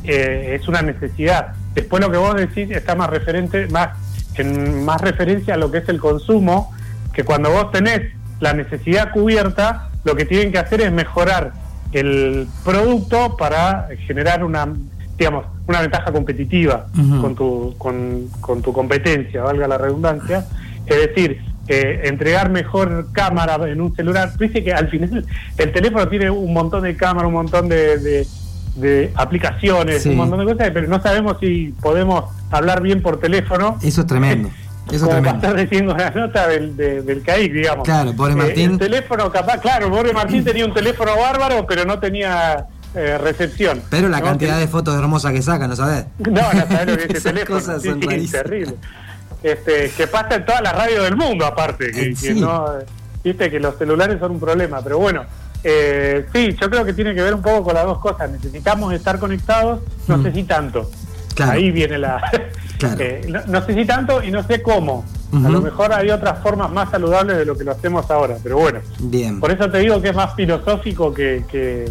eh, 0.06 0.58
es 0.60 0.68
una 0.68 0.82
necesidad. 0.82 1.54
Después 1.74 2.02
lo 2.02 2.10
que 2.10 2.18
vos 2.18 2.34
decís 2.34 2.70
está 2.70 2.94
más 2.94 3.10
referente, 3.10 3.66
más 3.68 3.90
en 4.36 4.84
más 4.84 5.00
referencia 5.00 5.54
a 5.54 5.56
lo 5.56 5.70
que 5.70 5.78
es 5.78 5.88
el 5.88 5.98
consumo, 5.98 6.74
que 7.12 7.24
cuando 7.24 7.50
vos 7.50 7.70
tenés 7.72 8.12
la 8.40 8.52
necesidad 8.52 9.12
cubierta, 9.12 9.88
lo 10.04 10.14
que 10.14 10.24
tienen 10.24 10.52
que 10.52 10.58
hacer 10.58 10.82
es 10.82 10.92
mejorar 10.92 11.52
el 11.92 12.46
producto 12.64 13.36
para 13.36 13.88
generar 14.06 14.44
una 14.44 14.68
digamos 15.16 15.46
una 15.66 15.80
ventaja 15.80 16.12
competitiva 16.12 16.86
con 17.20 17.34
tu 17.34 17.74
con, 17.78 18.28
con, 18.40 18.60
tu 18.60 18.72
competencia 18.72 19.42
valga 19.42 19.66
la 19.66 19.78
redundancia. 19.78 20.44
Es 20.86 21.08
decir 21.08 21.40
eh, 21.68 22.02
entregar 22.04 22.50
mejor 22.50 23.08
cámara 23.12 23.58
en 23.68 23.80
un 23.80 23.94
celular. 23.96 24.36
Dice 24.38 24.62
que 24.62 24.72
al 24.72 24.88
final 24.88 25.24
el 25.58 25.72
teléfono 25.72 26.06
tiene 26.08 26.30
un 26.30 26.52
montón 26.52 26.84
de 26.84 26.96
cámaras 26.96 27.26
un 27.26 27.34
montón 27.34 27.68
de, 27.68 27.98
de, 27.98 28.26
aplicaciones 29.14 30.04
un 30.06 30.16
montón 30.16 30.40
de 30.40 30.52
cosas 30.52 30.70
pero 30.72 30.86
no 30.88 31.00
sabemos 31.00 31.38
si 31.40 31.74
podemos 31.80 32.24
hablar 32.50 32.82
bien 32.82 33.02
por 33.02 33.18
teléfono 33.18 33.78
eso 33.82 34.02
es 34.02 34.06
tremendo 34.06 34.50
Eso 34.92 35.06
como 35.06 35.18
para 35.20 35.36
estar 35.36 35.56
diciendo 35.56 35.96
la 35.96 36.10
nota 36.10 36.46
del, 36.46 36.76
del 36.76 37.22
CAIC, 37.22 37.52
digamos. 37.52 37.84
Claro, 37.84 38.12
pobre 38.14 38.34
eh, 38.34 38.36
Martín. 38.36 38.70
el 38.72 38.78
teléfono 38.78 39.32
capaz, 39.32 39.58
claro, 39.58 39.90
pobre 39.90 40.12
Martín 40.12 40.44
tenía 40.44 40.64
un 40.64 40.72
teléfono 40.72 41.16
bárbaro, 41.16 41.66
pero 41.66 41.84
no 41.84 41.98
tenía 41.98 42.66
eh, 42.94 43.18
recepción. 43.18 43.82
Pero 43.90 44.08
la 44.08 44.22
cantidad 44.22 44.58
de 44.58 44.68
fotos 44.68 44.96
hermosas 44.96 45.32
que 45.32 45.42
saca, 45.42 45.66
¿no 45.66 45.74
sabes? 45.74 46.06
No, 46.18 46.52
no 46.52 46.66
sabes 46.66 46.86
lo 46.86 46.96
que 46.96 47.04
es 47.08 47.10
ese 47.10 47.32
teléfono. 47.32 47.58
Cosas 47.58 47.82
son 47.82 48.00
sí, 48.00 48.28
terrible. 48.30 48.74
Este, 49.42 49.90
que 49.90 50.06
pasa 50.06 50.36
en 50.36 50.46
todas 50.46 50.62
las 50.62 50.74
radios 50.74 51.04
del 51.04 51.16
mundo, 51.16 51.44
aparte. 51.46 51.90
Que, 51.90 52.14
que 52.14 52.34
no, 52.34 52.66
viste 53.24 53.50
que 53.50 53.58
los 53.58 53.76
celulares 53.76 54.18
son 54.20 54.32
un 54.32 54.40
problema, 54.40 54.80
pero 54.82 54.98
bueno. 54.98 55.24
Eh, 55.64 56.26
sí, 56.32 56.56
yo 56.60 56.70
creo 56.70 56.84
que 56.84 56.92
tiene 56.92 57.14
que 57.14 57.22
ver 57.22 57.34
un 57.34 57.42
poco 57.42 57.64
con 57.64 57.74
las 57.74 57.84
dos 57.84 57.98
cosas. 57.98 58.30
Necesitamos 58.30 58.92
estar 58.92 59.18
conectados, 59.18 59.80
no 60.06 60.18
mm. 60.18 60.22
sé 60.22 60.32
si 60.32 60.44
tanto. 60.44 60.90
Ahí 61.40 61.70
viene 61.70 61.98
la... 61.98 62.20
Eh, 62.98 63.26
no, 63.48 63.64
sé 63.64 63.72
si 63.72 63.86
tanto 63.86 64.22
y 64.22 64.30
no 64.30 64.42
sé 64.42 64.60
cómo. 64.60 65.02
A 65.32 65.48
lo 65.48 65.62
mejor 65.62 65.94
hay 65.94 66.10
otras 66.10 66.40
formas 66.42 66.70
más 66.70 66.90
saludables 66.90 67.38
de 67.38 67.44
lo 67.44 67.56
que 67.56 67.64
lo 67.64 67.72
hacemos 67.72 68.10
ahora, 68.10 68.36
pero 68.42 68.58
bueno. 68.58 68.80
Bien. 69.00 69.40
Por 69.40 69.50
eso 69.50 69.70
te 69.70 69.78
digo 69.78 70.00
que 70.00 70.10
es 70.10 70.14
más 70.14 70.34
filosófico 70.34 71.12
que, 71.12 71.44
que, 71.50 71.90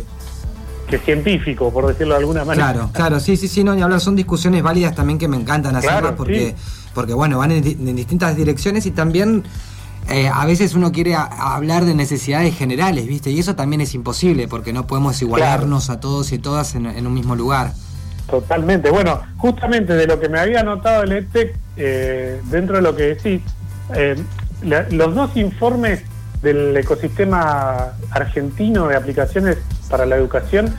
científico, 0.99 1.71
por 1.71 1.87
decirlo 1.87 2.13
de 2.13 2.19
alguna 2.19 2.45
manera. 2.45 2.71
Claro, 2.71 2.89
claro, 2.93 3.19
sí, 3.19 3.35
sí, 3.35 3.47
sí, 3.47 3.63
no, 3.63 3.75
ni 3.75 3.81
hablar, 3.81 3.99
son 3.99 4.15
discusiones 4.15 4.63
válidas 4.63 4.95
también 4.95 5.19
que 5.19 5.27
me 5.27 5.37
encantan 5.37 5.75
hacerlas 5.75 6.13
porque, 6.13 6.55
porque, 6.93 7.13
bueno, 7.13 7.39
van 7.39 7.51
en, 7.51 7.95
distintas 7.95 8.35
direcciones 8.35 8.85
y 8.85 8.91
también 8.91 9.43
eh, 10.09 10.29
a 10.33 10.45
veces 10.45 10.75
uno 10.75 10.91
quiere 10.91 11.15
hablar 11.15 11.85
de 11.85 11.95
necesidades 11.95 12.55
generales, 12.55 13.07
¿viste? 13.07 13.31
Y 13.31 13.39
eso 13.39 13.55
también 13.55 13.81
es 13.81 13.93
imposible 13.93 14.47
porque 14.47 14.73
no 14.73 14.87
podemos 14.87 15.21
igualarnos 15.21 15.89
a 15.89 15.99
todos 15.99 16.31
y 16.31 16.39
todas 16.39 16.75
en 16.75 17.07
un 17.07 17.13
mismo 17.13 17.35
lugar. 17.35 17.73
Totalmente. 18.29 18.89
Bueno, 18.89 19.21
justamente 19.37 19.93
de 19.93 20.07
lo 20.07 20.19
que 20.19 20.29
me 20.29 20.39
había 20.39 20.63
notado 20.63 21.03
el 21.03 21.11
ETEC, 21.11 21.55
eh, 21.77 22.41
dentro 22.45 22.77
de 22.77 22.81
lo 22.81 22.95
que 22.95 23.03
decís, 23.15 23.41
eh, 23.93 24.15
los 24.63 25.13
dos 25.13 25.35
informes 25.37 26.01
del 26.41 26.75
ecosistema 26.75 27.93
argentino 28.11 28.87
de 28.87 28.95
aplicaciones 28.95 29.57
para 29.89 30.05
la 30.05 30.15
educación, 30.15 30.73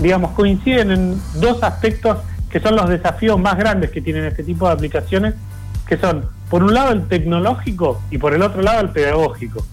digamos, 0.00 0.32
coinciden 0.32 0.90
en 0.92 1.22
dos 1.34 1.62
aspectos 1.62 2.18
que 2.48 2.60
son 2.60 2.76
los 2.76 2.88
desafíos 2.88 3.38
más 3.40 3.56
grandes 3.56 3.90
que 3.90 4.00
tienen 4.00 4.24
este 4.24 4.44
tipo 4.44 4.66
de 4.66 4.74
aplicaciones, 4.74 5.34
que 5.86 5.96
son, 5.96 6.26
por 6.52 6.62
un 6.62 6.74
lado, 6.74 6.92
el 6.92 7.08
tecnológico 7.08 8.02
y 8.10 8.18
por 8.18 8.34
el 8.34 8.42
otro 8.42 8.60
lado, 8.60 8.82
el 8.82 8.90
pedagógico. 8.90 9.64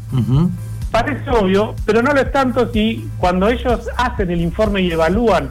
Parece 0.91 1.29
obvio, 1.29 1.75
pero 1.85 2.01
no 2.01 2.13
lo 2.13 2.21
es 2.21 2.31
tanto 2.31 2.71
si 2.71 3.09
cuando 3.17 3.49
ellos 3.49 3.89
hacen 3.97 4.31
el 4.31 4.39
informe 4.39 4.79
y 4.79 4.89
evalúan 4.89 5.49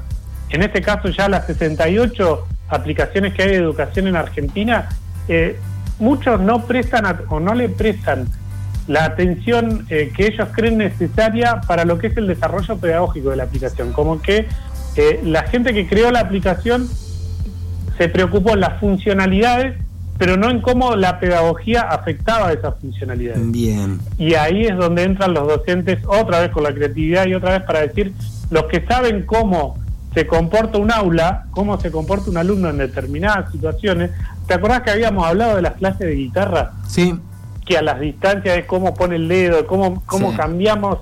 en 0.49 0.63
este 0.63 0.81
caso 0.81 1.11
ya 1.11 1.29
las 1.29 1.47
68 1.47 2.47
aplicaciones 2.71 3.35
que 3.35 3.43
hay 3.43 3.51
de 3.51 3.57
educación 3.57 4.07
en 4.07 4.17
Argentina, 4.17 4.89
eh, 5.29 5.61
muchos 5.99 6.41
no 6.41 6.65
prestan 6.65 7.05
o 7.29 7.41
no 7.41 7.53
le 7.53 7.69
prestan 7.69 8.27
la 8.87 9.05
atención 9.05 9.85
eh, 9.91 10.11
que 10.17 10.29
ellos 10.29 10.49
creen 10.53 10.79
necesaria 10.79 11.61
para 11.61 11.85
lo 11.85 11.99
que 11.99 12.07
es 12.07 12.17
el 12.17 12.27
desarrollo 12.27 12.79
pedagógico 12.79 13.29
de 13.29 13.37
la 13.37 13.43
aplicación, 13.43 13.93
como 13.93 14.23
que 14.23 14.49
eh, 14.97 15.21
la 15.25 15.43
gente 15.43 15.75
que 15.75 15.87
creó 15.87 16.11
la 16.11 16.21
aplicación 16.21 16.89
se 17.99 18.09
preocupó 18.09 18.55
en 18.55 18.61
las 18.61 18.81
funcionalidades, 18.81 19.77
pero 20.19 20.37
no 20.37 20.51
en 20.51 20.61
cómo 20.61 20.97
la 20.97 21.21
pedagogía 21.21 21.83
afectaba 21.83 22.53
esas 22.53 22.75
funcionalidades. 22.81 23.51
Bien. 23.51 24.01
Y 24.19 24.35
ahí 24.35 24.67
es 24.67 24.77
donde 24.77 25.05
entran 25.05 25.33
los 25.33 25.47
docentes 25.47 26.01
otra 26.07 26.41
vez 26.41 26.51
con 26.51 26.65
la 26.65 26.75
creatividad 26.75 27.27
y 27.27 27.35
otra 27.35 27.53
vez 27.53 27.63
para 27.63 27.81
decir, 27.81 28.13
los 28.51 28.65
que 28.65 28.85
saben 28.85 29.25
cómo 29.25 29.79
se 30.15 30.27
comporta 30.27 30.79
un 30.79 30.91
aula, 30.91 31.47
cómo 31.53 31.81
se 31.81 31.91
comporta 31.93 32.31
un 32.31 32.37
alumno 32.37 32.71
en 32.71 32.79
determinadas 32.79 33.53
situaciones. 33.53 34.11
¿Te 34.47 34.55
acordás 34.55 34.83
que 34.83 34.91
habíamos 34.91 35.25
hablado 35.25 35.57
de 35.57 35.63
las 35.63 35.75
clases 35.75 36.01
de 36.01 36.15
guitarra? 36.15 36.73
Sí. 36.89 37.15
Que 37.65 37.79
a 37.79 37.83
las 37.83 38.01
distancias 38.01 38.59
es 38.59 38.65
cómo 38.65 38.95
pone 38.95 39.17
el 39.17 39.29
dedo, 39.29 39.67
cómo, 39.67 40.03
cómo 40.07 40.35
cambiamos 40.37 40.99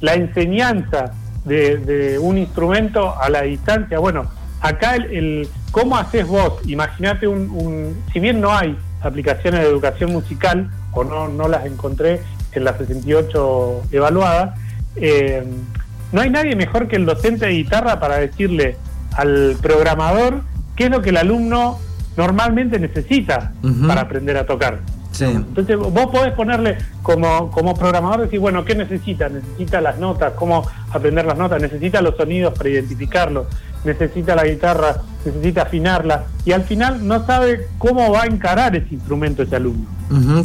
la 0.00 0.14
enseñanza 0.14 1.12
de, 1.44 2.18
un 2.20 2.38
instrumento 2.38 3.14
a 3.20 3.28
la 3.30 3.42
distancia. 3.42 3.98
Bueno, 3.98 4.26
acá 4.60 4.94
el, 4.94 5.48
cómo 5.70 5.96
haces 5.96 6.26
vos, 6.26 6.54
imagínate 6.66 7.26
un, 7.26 7.96
si 8.12 8.20
bien 8.20 8.40
no 8.40 8.52
hay 8.52 8.76
aplicaciones 9.02 9.60
de 9.60 9.66
educación 9.66 10.12
musical, 10.12 10.70
o 10.92 11.04
no, 11.04 11.28
no 11.28 11.48
las 11.48 11.66
encontré 11.66 12.20
en 12.52 12.64
las 12.64 12.76
68 12.78 13.82
evaluadas, 13.92 14.58
eh, 14.96 15.44
no 16.12 16.20
hay 16.20 16.30
nadie 16.30 16.56
mejor 16.56 16.88
que 16.88 16.96
el 16.96 17.06
docente 17.06 17.46
de 17.46 17.52
guitarra 17.52 18.00
para 18.00 18.16
decirle 18.16 18.76
al 19.12 19.56
programador 19.62 20.42
qué 20.74 20.84
es 20.84 20.90
lo 20.90 21.02
que 21.02 21.10
el 21.10 21.16
alumno 21.16 21.78
normalmente 22.16 22.78
necesita 22.78 23.52
para 23.86 24.02
aprender 24.02 24.36
a 24.36 24.46
tocar. 24.46 24.80
Entonces 25.20 25.76
vos 25.76 26.06
podés 26.10 26.32
ponerle 26.32 26.78
como, 27.02 27.50
como 27.50 27.74
programador, 27.74 28.22
decir, 28.22 28.40
bueno, 28.40 28.64
¿qué 28.64 28.74
necesita? 28.74 29.28
Necesita 29.28 29.80
las 29.80 29.98
notas, 29.98 30.32
cómo 30.34 30.66
aprender 30.92 31.26
las 31.26 31.36
notas, 31.36 31.60
necesita 31.60 32.00
los 32.00 32.16
sonidos 32.16 32.54
para 32.56 32.70
identificarlos, 32.70 33.46
necesita 33.84 34.34
la 34.34 34.44
guitarra, 34.44 35.02
necesita 35.24 35.62
afinarla, 35.62 36.24
y 36.44 36.52
al 36.52 36.64
final 36.64 37.06
no 37.06 37.24
sabe 37.26 37.66
cómo 37.78 38.12
va 38.12 38.22
a 38.22 38.26
encarar 38.26 38.76
ese 38.76 38.94
instrumento 38.94 39.42
ese 39.42 39.56
alumno. 39.56 39.86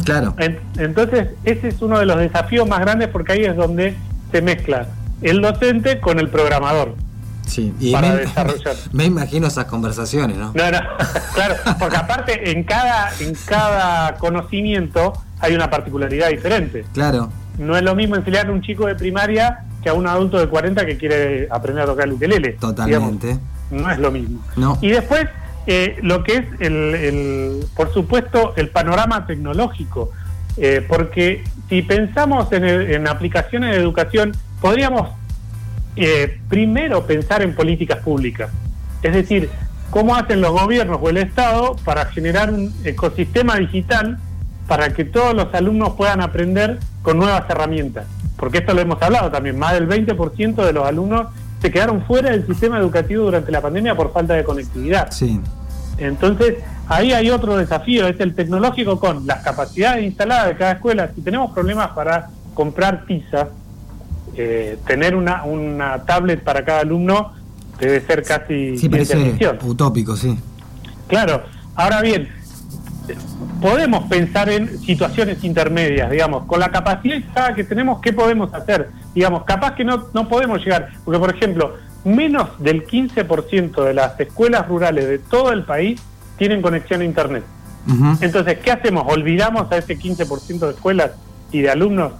claro. 0.04 0.34
entonces 0.76 1.28
ese 1.44 1.68
es 1.68 1.82
uno 1.82 1.98
de 1.98 2.06
los 2.06 2.18
desafíos 2.18 2.68
más 2.68 2.80
grandes 2.80 3.08
porque 3.08 3.32
ahí 3.32 3.44
es 3.44 3.56
donde 3.56 3.94
se 4.32 4.42
mezcla 4.42 4.86
el 5.22 5.40
docente 5.40 6.00
con 6.00 6.18
el 6.18 6.28
programador. 6.28 6.94
Sí, 7.46 7.72
y 7.78 7.92
para 7.92 8.10
me, 8.10 8.16
desarrollar. 8.16 8.74
Me 8.92 9.04
imagino 9.04 9.46
esas 9.46 9.66
conversaciones, 9.66 10.36
¿no? 10.36 10.52
No, 10.52 10.70
no, 10.70 10.80
claro, 11.34 11.54
porque 11.78 11.96
aparte 11.96 12.50
en 12.50 12.64
cada, 12.64 13.10
en 13.20 13.34
cada 13.46 14.16
conocimiento 14.16 15.12
hay 15.38 15.54
una 15.54 15.70
particularidad 15.70 16.28
diferente. 16.28 16.84
Claro. 16.92 17.30
No 17.58 17.76
es 17.76 17.82
lo 17.82 17.94
mismo 17.94 18.16
enseñar 18.16 18.48
a 18.48 18.52
un 18.52 18.62
chico 18.62 18.86
de 18.86 18.96
primaria 18.96 19.64
que 19.86 19.90
a 19.90 19.94
un 19.94 20.08
adulto 20.08 20.40
de 20.40 20.48
40 20.48 20.84
que 20.84 20.98
quiere 20.98 21.46
aprender 21.48 21.84
a 21.84 21.86
tocar 21.86 22.06
el 22.08 22.14
ukelele. 22.14 22.54
Totalmente. 22.54 23.38
no 23.70 23.88
es 23.88 23.98
lo 24.00 24.10
mismo. 24.10 24.40
No. 24.56 24.76
Y 24.80 24.88
después, 24.88 25.28
eh, 25.68 25.96
lo 26.02 26.24
que 26.24 26.38
es, 26.38 26.44
el, 26.58 26.74
el, 26.96 27.66
por 27.76 27.94
supuesto, 27.94 28.52
el 28.56 28.70
panorama 28.70 29.28
tecnológico. 29.28 30.10
Eh, 30.56 30.84
porque 30.88 31.44
si 31.68 31.82
pensamos 31.82 32.50
en, 32.50 32.64
en 32.64 33.06
aplicaciones 33.06 33.70
de 33.70 33.76
educación 33.76 34.32
podríamos 34.60 35.10
eh, 35.94 36.40
primero 36.48 37.06
pensar 37.06 37.42
en 37.42 37.54
políticas 37.54 37.98
públicas, 37.98 38.50
es 39.02 39.12
decir, 39.12 39.50
cómo 39.90 40.16
hacen 40.16 40.40
los 40.40 40.50
gobiernos 40.50 40.98
o 41.00 41.10
el 41.10 41.18
Estado 41.18 41.76
para 41.84 42.06
generar 42.06 42.52
un 42.52 42.74
ecosistema 42.82 43.54
digital 43.56 44.18
para 44.66 44.92
que 44.92 45.04
todos 45.04 45.34
los 45.34 45.52
alumnos 45.54 45.94
puedan 45.96 46.20
aprender 46.20 46.78
con 47.02 47.18
nuevas 47.18 47.48
herramientas. 47.48 48.06
Porque 48.36 48.58
esto 48.58 48.74
lo 48.74 48.80
hemos 48.80 49.00
hablado 49.00 49.30
también, 49.30 49.58
más 49.58 49.72
del 49.72 49.88
20% 49.88 50.54
de 50.56 50.72
los 50.72 50.86
alumnos 50.86 51.28
se 51.60 51.70
quedaron 51.70 52.04
fuera 52.04 52.30
del 52.30 52.46
sistema 52.46 52.78
educativo 52.78 53.24
durante 53.24 53.50
la 53.50 53.60
pandemia 53.60 53.94
por 53.96 54.12
falta 54.12 54.34
de 54.34 54.44
conectividad. 54.44 55.10
Sí. 55.10 55.40
Entonces, 55.98 56.56
ahí 56.86 57.12
hay 57.12 57.30
otro 57.30 57.56
desafío, 57.56 58.06
es 58.06 58.20
el 58.20 58.34
tecnológico 58.34 59.00
con 59.00 59.26
las 59.26 59.42
capacidades 59.42 60.04
instaladas 60.04 60.48
de 60.48 60.56
cada 60.56 60.72
escuela. 60.72 61.10
Si 61.14 61.22
tenemos 61.22 61.52
problemas 61.52 61.88
para 61.90 62.28
comprar 62.54 63.04
pizzas, 63.04 63.48
eh, 64.34 64.78
tener 64.86 65.16
una, 65.16 65.44
una 65.44 66.04
tablet 66.04 66.42
para 66.42 66.62
cada 66.64 66.80
alumno 66.80 67.32
debe 67.78 68.00
ser 68.00 68.22
casi 68.22 68.76
sí, 68.76 68.88
parece 68.88 69.16
utópico, 69.62 70.16
sí. 70.16 70.38
Claro, 71.08 71.42
ahora 71.74 72.02
bien, 72.02 72.28
podemos 73.60 74.04
pensar 74.04 74.48
en 74.48 74.78
situaciones 74.78 75.42
intermedias, 75.44 76.10
digamos, 76.10 76.44
con 76.46 76.60
la 76.60 76.70
capacidad 76.70 77.54
que 77.54 77.64
tenemos, 77.64 78.00
¿qué 78.00 78.12
podemos 78.12 78.52
hacer? 78.52 78.90
Digamos, 79.14 79.44
capaz 79.44 79.74
que 79.74 79.84
no, 79.84 80.08
no 80.12 80.28
podemos 80.28 80.62
llegar, 80.62 80.90
porque 81.04 81.18
por 81.18 81.34
ejemplo, 81.34 81.74
menos 82.04 82.48
del 82.58 82.86
15% 82.86 83.84
de 83.84 83.94
las 83.94 84.18
escuelas 84.20 84.68
rurales 84.68 85.08
de 85.08 85.18
todo 85.18 85.52
el 85.52 85.64
país 85.64 86.00
tienen 86.38 86.62
conexión 86.62 87.00
a 87.00 87.04
Internet. 87.04 87.44
Entonces, 88.20 88.58
¿qué 88.58 88.72
hacemos? 88.72 89.04
¿Olvidamos 89.06 89.70
a 89.70 89.76
ese 89.76 89.96
15% 89.96 90.58
de 90.58 90.70
escuelas 90.70 91.12
y 91.52 91.60
de 91.60 91.70
alumnos? 91.70 92.12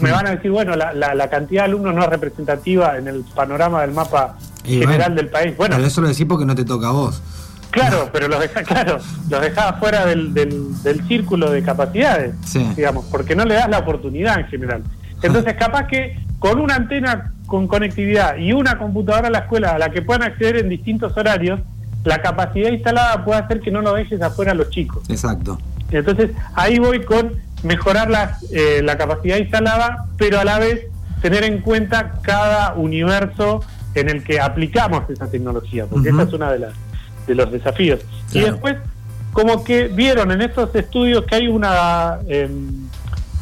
me 0.00 0.10
van 0.10 0.26
a 0.26 0.30
decir, 0.30 0.50
bueno, 0.50 0.74
la, 0.76 0.92
la, 0.94 1.30
cantidad 1.30 1.62
de 1.62 1.66
alumnos 1.66 1.94
no 1.94 2.02
es 2.02 2.08
representativa 2.08 2.96
en 2.96 3.08
el 3.08 3.24
panorama 3.34 3.82
del 3.82 3.92
mapa 3.92 4.36
general 4.64 5.14
del 5.14 5.28
país. 5.28 5.56
Bueno, 5.56 5.76
pero 5.76 5.86
eso 5.86 6.00
lo 6.00 6.08
decís 6.08 6.26
porque 6.26 6.44
no 6.44 6.54
te 6.54 6.64
toca 6.64 6.88
a 6.88 6.92
vos. 6.92 7.20
Claro, 7.72 8.10
pero 8.12 8.28
los 8.28 8.38
deja, 8.38 8.62
claro, 8.64 8.98
los 9.28 9.40
dejaba 9.40 9.72
fuera 9.78 10.06
del, 10.06 10.32
del, 10.32 11.08
círculo 11.08 11.50
de 11.50 11.62
capacidades, 11.62 12.34
digamos, 12.76 13.06
porque 13.06 13.34
no 13.34 13.44
le 13.44 13.54
das 13.54 13.68
la 13.68 13.78
oportunidad 13.78 14.38
en 14.38 14.46
general. 14.46 14.82
Entonces, 15.22 15.54
capaz 15.54 15.86
que 15.86 16.18
con 16.38 16.60
una 16.60 16.76
antena 16.76 17.32
con 17.46 17.66
conectividad 17.66 18.36
y 18.36 18.52
una 18.52 18.78
computadora 18.78 19.28
a 19.28 19.30
la 19.30 19.38
escuela 19.40 19.72
a 19.72 19.78
la 19.78 19.90
que 19.90 20.02
puedan 20.02 20.22
acceder 20.22 20.56
en 20.56 20.68
distintos 20.68 21.16
horarios, 21.16 21.60
la 22.04 22.20
capacidad 22.20 22.70
instalada 22.70 23.24
puede 23.24 23.40
hacer 23.40 23.60
que 23.60 23.70
no 23.70 23.80
lo 23.80 23.94
dejes 23.94 24.20
afuera 24.20 24.52
a 24.52 24.54
los 24.54 24.70
chicos. 24.70 25.08
Exacto. 25.08 25.58
Entonces, 25.90 26.30
ahí 26.54 26.78
voy 26.78 27.04
con 27.04 27.32
mejorar 27.62 28.36
eh, 28.50 28.80
la 28.82 28.98
capacidad 28.98 29.36
instalada, 29.36 30.06
pero 30.18 30.40
a 30.40 30.44
la 30.44 30.58
vez 30.58 30.86
tener 31.20 31.44
en 31.44 31.60
cuenta 31.60 32.14
cada 32.22 32.74
universo 32.74 33.62
en 33.94 34.08
el 34.08 34.24
que 34.24 34.40
aplicamos 34.40 35.08
esa 35.10 35.30
tecnología, 35.30 35.86
porque 35.86 36.08
esa 36.08 36.22
es 36.22 36.32
una 36.32 36.50
de 36.50 36.58
las 36.58 36.72
de 37.26 37.34
los 37.34 37.50
desafíos. 37.50 38.00
Y 38.32 38.40
después, 38.40 38.76
como 39.32 39.64
que 39.64 39.88
vieron 39.88 40.30
en 40.30 40.42
estos 40.42 40.74
estudios 40.74 41.24
que 41.24 41.36
hay 41.36 41.48
una, 41.48 42.18
em, 42.28 42.88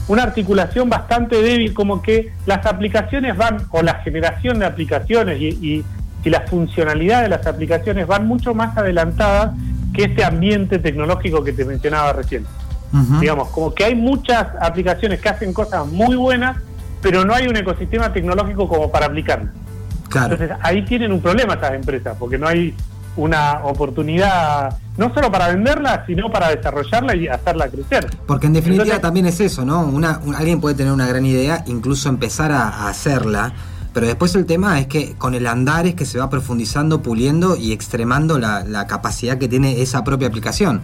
una 0.08 0.22
articulación 0.22 0.88
bastante 0.88 1.42
débil, 1.42 1.75
como 1.75 2.02
que 2.02 2.32
las 2.46 2.64
aplicaciones 2.66 3.37
van, 3.37 3.66
o 3.70 3.82
la 3.82 3.94
generación 3.94 4.58
de 4.58 4.66
aplicaciones 4.66 5.40
y, 5.40 5.46
y, 5.46 5.84
la 6.25 6.42
funcionalidad 6.42 7.22
de 7.22 7.30
las 7.30 7.46
aplicaciones 7.46 8.06
van 8.06 8.26
mucho 8.26 8.54
más 8.54 8.76
adelantadas 8.76 9.52
que 9.94 10.04
este 10.04 10.22
ambiente 10.22 10.78
tecnológico 10.78 11.42
que 11.42 11.52
te 11.54 11.64
mencionaba 11.64 12.12
recién. 12.12 12.44
Digamos, 13.20 13.49
como 13.49 13.72
que 13.72 13.84
hay 13.84 13.94
muchas 13.94 14.49
aplicaciones 14.60 15.20
que 15.20 15.28
hacen 15.28 15.52
cosas 15.54 15.87
muy 15.87 16.16
buenas, 16.16 16.58
pero 17.00 17.25
no 17.25 17.34
hay 17.34 17.46
un 17.46 17.56
ecosistema 17.56 18.12
tecnológico 18.12 18.68
como 18.68 18.90
para 18.90 19.06
aplicarlas. 19.06 19.50
Entonces 20.14 20.50
ahí 20.60 20.82
tienen 20.82 21.12
un 21.12 21.22
problema 21.22 21.54
esas 21.54 21.72
empresas, 21.72 22.16
porque 22.18 22.37
no 22.37 22.49
hay 22.49 22.75
una 23.16 23.60
oportunidad 23.64 24.76
no 24.96 25.12
solo 25.14 25.32
para 25.32 25.48
venderla, 25.48 26.04
sino 26.06 26.30
para 26.30 26.54
desarrollarla 26.54 27.16
y 27.16 27.26
hacerla 27.26 27.68
crecer. 27.68 28.06
Porque 28.26 28.46
en 28.46 28.52
definitiva 28.52 29.00
también 29.00 29.26
es 29.26 29.40
eso, 29.40 29.64
¿no? 29.64 29.80
Una, 29.80 30.20
alguien 30.36 30.60
puede 30.60 30.74
tener 30.74 30.92
una 30.92 31.06
gran 31.06 31.24
idea, 31.24 31.64
incluso 31.66 32.08
empezar 32.08 32.52
a, 32.52 32.88
hacerla, 32.88 33.52
pero 33.94 34.06
después 34.06 34.34
el 34.34 34.44
tema 34.44 34.78
es 34.78 34.86
que 34.86 35.14
con 35.14 35.34
el 35.34 35.46
andar 35.46 35.86
es 35.86 35.94
que 35.94 36.04
se 36.04 36.18
va 36.18 36.28
profundizando, 36.28 37.02
puliendo 37.02 37.56
y 37.56 37.72
extremando 37.72 38.38
la, 38.38 38.86
capacidad 38.86 39.38
que 39.38 39.48
tiene 39.48 39.80
esa 39.80 40.04
propia 40.04 40.28
aplicación. 40.28 40.82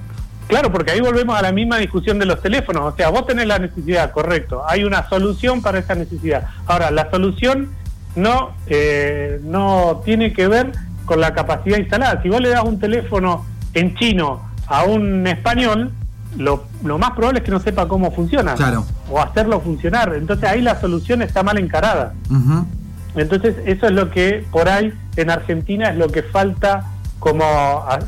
Claro, 0.48 0.72
porque 0.72 0.92
ahí 0.92 1.00
volvemos 1.00 1.36
a 1.36 1.42
la 1.42 1.52
misma 1.52 1.76
discusión 1.76 2.18
de 2.18 2.24
los 2.24 2.40
teléfonos. 2.40 2.94
O 2.94 2.96
sea, 2.96 3.10
vos 3.10 3.26
tenés 3.26 3.46
la 3.46 3.58
necesidad, 3.58 4.12
correcto. 4.12 4.62
Hay 4.66 4.84
una 4.84 5.08
solución 5.08 5.60
para 5.60 5.80
esa 5.80 5.94
necesidad. 5.94 6.46
Ahora, 6.66 6.90
la 6.90 7.10
solución 7.10 7.70
no, 8.14 8.54
eh, 8.66 9.40
no 9.44 10.02
tiene 10.04 10.32
que 10.32 10.48
ver 10.48 10.72
con 11.06 11.20
la 11.20 11.32
capacidad 11.32 11.78
instalada. 11.78 12.20
Si 12.22 12.28
vos 12.28 12.40
le 12.40 12.50
das 12.50 12.64
un 12.64 12.78
teléfono 12.78 13.46
en 13.72 13.94
chino 13.94 14.42
a 14.66 14.84
un 14.84 15.26
español, 15.26 15.92
lo, 16.36 16.66
más 16.98 17.12
probable 17.12 17.38
es 17.38 17.44
que 17.44 17.50
no 17.50 17.60
sepa 17.60 17.88
cómo 17.88 18.10
funciona. 18.10 18.54
Claro. 18.54 18.84
O 19.10 19.20
hacerlo 19.20 19.60
funcionar. 19.60 20.14
Entonces 20.14 20.48
ahí 20.50 20.60
la 20.60 20.78
solución 20.78 21.22
está 21.22 21.42
mal 21.42 21.56
encarada. 21.56 22.12
Entonces 23.14 23.56
eso 23.64 23.86
es 23.86 23.92
lo 23.92 24.10
que 24.10 24.44
por 24.50 24.68
ahí 24.68 24.92
en 25.16 25.30
Argentina 25.30 25.88
es 25.88 25.96
lo 25.96 26.08
que 26.08 26.22
falta 26.22 26.84
como 27.18 27.44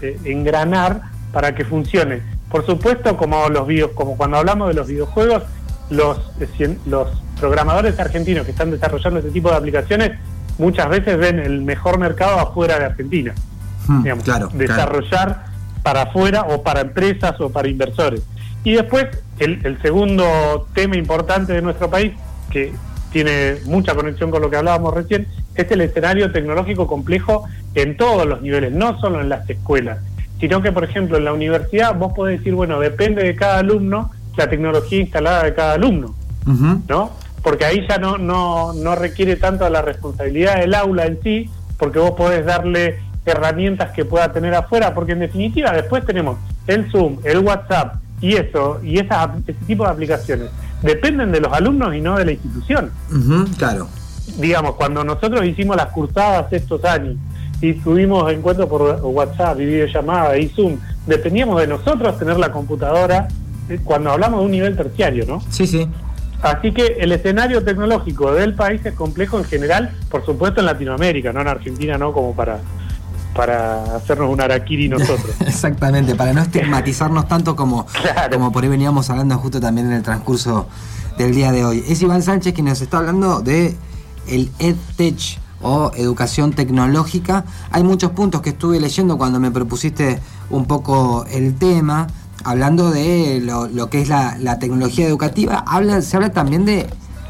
eh, 0.02 0.18
engranar 0.24 1.00
para 1.32 1.54
que 1.54 1.64
funcione. 1.64 2.20
Por 2.50 2.66
supuesto, 2.66 3.16
como 3.16 3.48
los 3.48 3.66
videos, 3.66 3.92
como 3.94 4.16
cuando 4.16 4.38
hablamos 4.38 4.68
de 4.68 4.74
los 4.74 4.86
videojuegos, 4.86 5.44
los, 5.90 6.18
eh, 6.40 6.78
los 6.86 7.08
programadores 7.38 7.98
argentinos 7.98 8.44
que 8.44 8.50
están 8.50 8.70
desarrollando 8.70 9.20
ese 9.20 9.30
tipo 9.30 9.50
de 9.50 9.56
aplicaciones 9.56 10.12
muchas 10.58 10.88
veces 10.88 11.16
ven 11.16 11.38
el 11.38 11.62
mejor 11.62 11.98
mercado 11.98 12.38
afuera 12.38 12.78
de 12.78 12.84
Argentina. 12.86 13.34
Hmm, 13.86 14.04
desarrollar 14.54 15.46
para 15.82 16.02
afuera 16.02 16.42
o 16.50 16.62
para 16.62 16.80
empresas 16.80 17.40
o 17.40 17.50
para 17.50 17.68
inversores. 17.68 18.22
Y 18.64 18.74
después, 18.74 19.06
el, 19.38 19.78
segundo 19.80 20.66
tema 20.74 20.96
importante 20.96 21.52
de 21.54 21.62
nuestro 21.62 21.88
país, 21.88 22.12
que 22.50 22.72
tiene 23.10 23.56
mucha 23.64 23.94
conexión 23.94 24.30
con 24.30 24.42
lo 24.42 24.50
que 24.50 24.56
hablábamos 24.56 24.92
recién, 24.92 25.26
es 25.54 25.70
el 25.70 25.80
escenario 25.80 26.30
tecnológico 26.30 26.86
complejo 26.86 27.44
en 27.74 27.96
todos 27.96 28.26
los 28.26 28.42
niveles, 28.42 28.72
no 28.72 29.00
solo 29.00 29.20
en 29.20 29.28
las 29.28 29.48
escuelas, 29.48 29.98
sino 30.40 30.60
que, 30.60 30.72
por 30.72 30.84
ejemplo, 30.84 31.16
en 31.16 31.24
la 31.24 31.32
universidad 31.32 31.94
vos 31.94 32.12
podés 32.14 32.40
decir, 32.40 32.54
bueno, 32.54 32.78
depende 32.80 33.22
de 33.22 33.34
cada 33.34 33.58
alumno 33.58 34.10
la 34.36 34.48
tecnología 34.48 35.00
instalada 35.00 35.44
de 35.44 35.54
cada 35.54 35.72
alumno, 35.74 36.14
¿no? 36.88 37.12
Porque 37.42 37.64
ahí 37.64 37.86
ya 37.88 37.98
no, 37.98 38.18
no, 38.18 38.72
no 38.72 38.94
requiere 38.94 39.36
tanto 39.36 39.68
la 39.68 39.82
responsabilidad 39.82 40.60
del 40.60 40.74
aula 40.74 41.06
en 41.06 41.22
sí, 41.22 41.50
porque 41.78 41.98
vos 41.98 42.12
podés 42.12 42.44
darle 42.44 42.98
herramientas 43.24 43.92
que 43.92 44.04
pueda 44.04 44.32
tener 44.32 44.54
afuera, 44.54 44.94
porque 44.94 45.12
en 45.12 45.20
definitiva 45.20 45.72
después 45.72 46.04
tenemos 46.04 46.38
el 46.66 46.90
Zoom, 46.90 47.18
el 47.24 47.38
WhatsApp 47.38 47.96
y 48.20 48.34
eso, 48.34 48.80
y 48.82 48.98
esa, 48.98 49.34
ese 49.46 49.52
tipo 49.66 49.84
de 49.84 49.90
aplicaciones, 49.90 50.50
dependen 50.82 51.32
de 51.32 51.40
los 51.40 51.52
alumnos 51.52 51.94
y 51.94 52.00
no 52.00 52.16
de 52.16 52.24
la 52.24 52.32
institución. 52.32 52.90
claro. 53.56 53.88
Digamos, 54.38 54.74
cuando 54.74 55.04
nosotros 55.04 55.44
hicimos 55.46 55.76
las 55.76 55.86
cursadas 55.86 56.52
estos 56.52 56.84
años 56.84 57.16
y 57.60 57.72
tuvimos 57.74 58.30
encuentros 58.30 58.68
por 58.68 59.00
WhatsApp 59.02 59.58
y 59.60 59.66
videollamada 59.66 60.36
y 60.36 60.48
Zoom, 60.48 60.76
dependíamos 61.06 61.60
de 61.60 61.66
nosotros 61.66 62.18
tener 62.18 62.38
la 62.38 62.52
computadora 62.52 63.28
eh, 63.68 63.80
cuando 63.82 64.10
hablamos 64.10 64.40
de 64.40 64.46
un 64.46 64.52
nivel 64.52 64.76
terciario, 64.76 65.24
¿no? 65.26 65.40
Sí, 65.48 65.66
sí. 65.66 65.88
Así 66.42 66.72
que 66.72 66.98
el 67.00 67.12
escenario 67.12 67.64
tecnológico 67.64 68.32
del 68.32 68.54
país 68.54 68.84
es 68.84 68.94
complejo 68.94 69.38
en 69.38 69.44
general, 69.44 69.96
por 70.08 70.24
supuesto 70.24 70.60
en 70.60 70.66
Latinoamérica, 70.66 71.32
no 71.32 71.40
en 71.40 71.48
Argentina, 71.48 71.98
no 71.98 72.12
como 72.12 72.34
para 72.34 72.60
para 73.34 73.94
hacernos 73.94 74.32
un 74.32 74.40
araquiri 74.40 74.88
nosotros. 74.88 75.30
Exactamente, 75.46 76.16
para 76.16 76.32
no 76.32 76.42
estigmatizarnos 76.42 77.28
tanto 77.28 77.54
como, 77.54 77.86
como 78.32 78.50
por 78.50 78.64
ahí 78.64 78.68
veníamos 78.68 79.10
hablando 79.10 79.38
justo 79.38 79.60
también 79.60 79.86
en 79.86 79.92
el 79.92 80.02
transcurso 80.02 80.66
del 81.16 81.32
día 81.32 81.52
de 81.52 81.64
hoy. 81.64 81.84
Es 81.86 82.02
Iván 82.02 82.22
Sánchez 82.22 82.52
quien 82.52 82.66
nos 82.66 82.80
está 82.80 82.98
hablando 82.98 83.40
de 83.40 83.76
el 84.26 84.50
EdTech 84.58 85.38
o 85.62 85.92
educación 85.94 86.52
tecnológica. 86.52 87.44
Hay 87.70 87.84
muchos 87.84 88.10
puntos 88.10 88.42
que 88.42 88.50
estuve 88.50 88.80
leyendo 88.80 89.16
cuando 89.16 89.38
me 89.38 89.52
propusiste 89.52 90.20
un 90.50 90.66
poco 90.66 91.24
el 91.30 91.54
tema 91.56 92.08
hablando 92.44 92.90
de 92.90 93.40
lo, 93.40 93.90
que 93.90 94.00
es 94.00 94.08
la, 94.08 94.58
tecnología 94.58 95.06
educativa, 95.06 95.64
habla, 95.66 96.02
se 96.02 96.16
habla 96.16 96.30
también 96.30 96.64
de, 96.64 96.86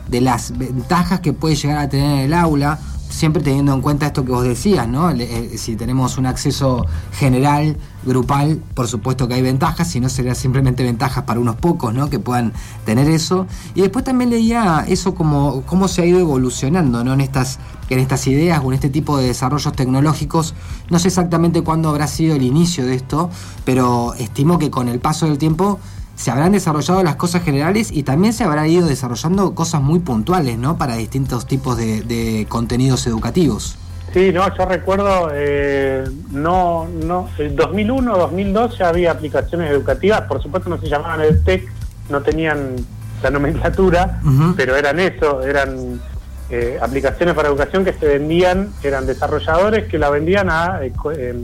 de 0.08 0.20
las 0.20 0.56
ventajas 0.56 1.20
que 1.20 1.32
puede 1.32 1.56
llegar 1.56 1.78
a 1.78 1.88
tener 1.88 2.24
el 2.24 2.34
aula, 2.34 2.78
siempre 3.08 3.42
teniendo 3.42 3.72
en 3.72 3.80
cuenta 3.80 4.06
esto 4.06 4.24
que 4.24 4.32
vos 4.32 4.44
decías, 4.44 4.86
¿no? 4.86 5.10
Eh, 5.10 5.56
si 5.56 5.76
tenemos 5.76 6.18
un 6.18 6.26
acceso 6.26 6.86
general, 7.12 7.76
grupal, 8.04 8.62
por 8.74 8.88
supuesto 8.88 9.28
que 9.28 9.34
hay 9.34 9.42
ventajas, 9.42 9.88
si 9.88 10.00
no 10.00 10.08
sería 10.08 10.34
simplemente 10.34 10.82
ventajas 10.82 11.24
para 11.24 11.40
unos 11.40 11.56
pocos, 11.56 11.92
¿no? 11.92 12.10
Que 12.10 12.18
puedan 12.18 12.52
tener 12.84 13.08
eso. 13.08 13.46
Y 13.74 13.80
después 13.80 14.04
también 14.04 14.30
leía 14.30 14.84
eso 14.88 15.14
como 15.14 15.62
cómo 15.62 15.88
se 15.88 16.02
ha 16.02 16.06
ido 16.06 16.18
evolucionando, 16.18 17.02
¿no? 17.04 17.12
En 17.14 17.20
estas, 17.20 17.58
en 17.88 17.98
estas 17.98 18.26
ideas 18.26 18.60
o 18.64 18.68
en 18.68 18.74
este 18.74 18.90
tipo 18.90 19.18
de 19.18 19.26
desarrollos 19.26 19.72
tecnológicos. 19.72 20.54
No 20.90 20.98
sé 20.98 21.08
exactamente 21.08 21.62
cuándo 21.62 21.88
habrá 21.88 22.06
sido 22.06 22.36
el 22.36 22.42
inicio 22.42 22.86
de 22.86 22.94
esto, 22.94 23.30
pero 23.64 24.14
estimo 24.14 24.58
que 24.58 24.70
con 24.70 24.88
el 24.88 25.00
paso 25.00 25.26
del 25.26 25.38
tiempo 25.38 25.80
se 26.18 26.32
habrán 26.32 26.50
desarrollado 26.50 27.04
las 27.04 27.14
cosas 27.14 27.44
generales 27.44 27.92
y 27.92 28.02
también 28.02 28.32
se 28.32 28.42
habrán 28.42 28.66
ido 28.66 28.88
desarrollando 28.88 29.54
cosas 29.54 29.80
muy 29.80 30.00
puntuales, 30.00 30.58
¿no? 30.58 30.76
Para 30.76 30.96
distintos 30.96 31.46
tipos 31.46 31.76
de, 31.76 32.44
contenidos 32.48 33.06
educativos. 33.06 33.78
Sí, 34.12 34.32
no, 34.32 34.52
yo 34.56 34.64
recuerdo, 34.64 35.30
eh, 35.32 36.04
no, 36.32 36.88
no, 36.88 37.28
en 37.38 37.54
2001, 37.54 38.18
2002 38.18 38.78
ya 38.78 38.88
había 38.88 39.12
aplicaciones 39.12 39.70
educativas, 39.70 40.22
por 40.22 40.42
supuesto 40.42 40.68
no 40.68 40.80
se 40.80 40.88
llamaban 40.88 41.20
EdTech, 41.20 41.70
no 42.10 42.20
tenían 42.22 42.74
la 43.22 43.30
nomenclatura, 43.30 44.20
pero 44.56 44.74
eran 44.74 44.98
eso, 44.98 45.42
eran 45.42 46.00
eh, 46.50 46.78
aplicaciones 46.82 47.36
para 47.36 47.48
educación 47.48 47.84
que 47.84 47.92
se 47.92 48.06
vendían, 48.06 48.70
eran 48.82 49.06
desarrolladores 49.06 49.86
que 49.86 49.98
la 49.98 50.10
vendían 50.10 50.50
a 50.50 50.80
eh, 50.82 51.40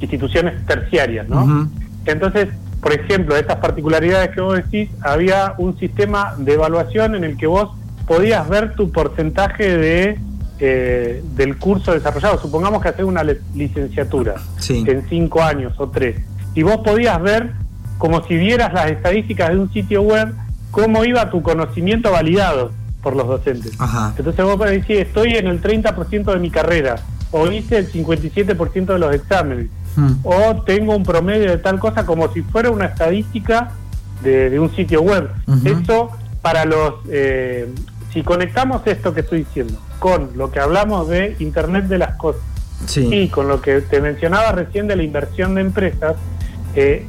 instituciones 0.00 0.66
terciarias, 0.66 1.28
¿no? 1.28 1.70
Entonces, 2.04 2.48
por 2.82 2.92
ejemplo, 2.92 3.36
de 3.36 3.42
estas 3.42 3.58
particularidades 3.58 4.30
que 4.30 4.40
vos 4.40 4.56
decís, 4.56 4.90
había 5.02 5.54
un 5.56 5.78
sistema 5.78 6.34
de 6.36 6.54
evaluación 6.54 7.14
en 7.14 7.22
el 7.22 7.36
que 7.36 7.46
vos 7.46 7.70
podías 8.08 8.48
ver 8.48 8.74
tu 8.74 8.90
porcentaje 8.90 9.78
de 9.78 10.18
eh, 10.58 11.22
del 11.34 11.58
curso 11.58 11.92
desarrollado. 11.92 12.40
Supongamos 12.40 12.82
que 12.82 12.88
haces 12.88 13.04
una 13.04 13.24
licenciatura 13.54 14.34
en 14.68 15.08
cinco 15.08 15.42
años 15.42 15.74
o 15.78 15.88
tres, 15.88 16.20
y 16.54 16.62
vos 16.64 16.78
podías 16.78 17.22
ver, 17.22 17.52
como 17.98 18.22
si 18.24 18.36
vieras 18.36 18.72
las 18.72 18.90
estadísticas 18.90 19.50
de 19.50 19.58
un 19.58 19.72
sitio 19.72 20.02
web, 20.02 20.34
cómo 20.72 21.04
iba 21.04 21.30
tu 21.30 21.40
conocimiento 21.40 22.10
validado 22.10 22.72
por 23.00 23.14
los 23.14 23.28
docentes. 23.28 23.72
Entonces 24.16 24.44
vos 24.44 24.56
podés 24.56 24.82
decir, 24.82 24.98
estoy 24.98 25.36
en 25.36 25.46
el 25.46 25.62
30% 25.62 26.32
de 26.32 26.38
mi 26.38 26.50
carrera, 26.50 26.96
o 27.30 27.50
hice 27.50 27.78
el 27.78 27.90
57% 27.90 28.86
de 28.86 28.98
los 28.98 29.14
exámenes 29.14 29.66
O 30.22 30.62
tengo 30.64 30.96
un 30.96 31.02
promedio 31.02 31.50
de 31.50 31.58
tal 31.58 31.78
cosa 31.78 32.06
como 32.06 32.32
si 32.32 32.42
fuera 32.42 32.70
una 32.70 32.86
estadística 32.86 33.72
de, 34.22 34.58
un 34.58 34.74
sitio 34.74 35.02
web. 35.02 35.30
Eso 35.64 36.10
para 36.40 36.64
los... 36.64 36.94
Eh, 37.10 37.72
si 38.12 38.22
conectamos 38.22 38.82
esto 38.86 39.14
que 39.14 39.20
estoy 39.20 39.40
diciendo 39.44 39.78
con 39.98 40.30
lo 40.36 40.50
que 40.50 40.60
hablamos 40.60 41.08
de 41.08 41.36
Internet 41.38 41.86
de 41.86 41.98
las 41.98 42.16
cosas, 42.16 42.42
y 42.96 43.28
con 43.28 43.48
lo 43.48 43.62
que 43.62 43.80
te 43.80 44.00
mencionaba 44.00 44.52
recién 44.52 44.88
de 44.88 44.96
la 44.96 45.02
inversión 45.02 45.54
de 45.54 45.60
empresas, 45.60 46.16
eh, 46.74 47.06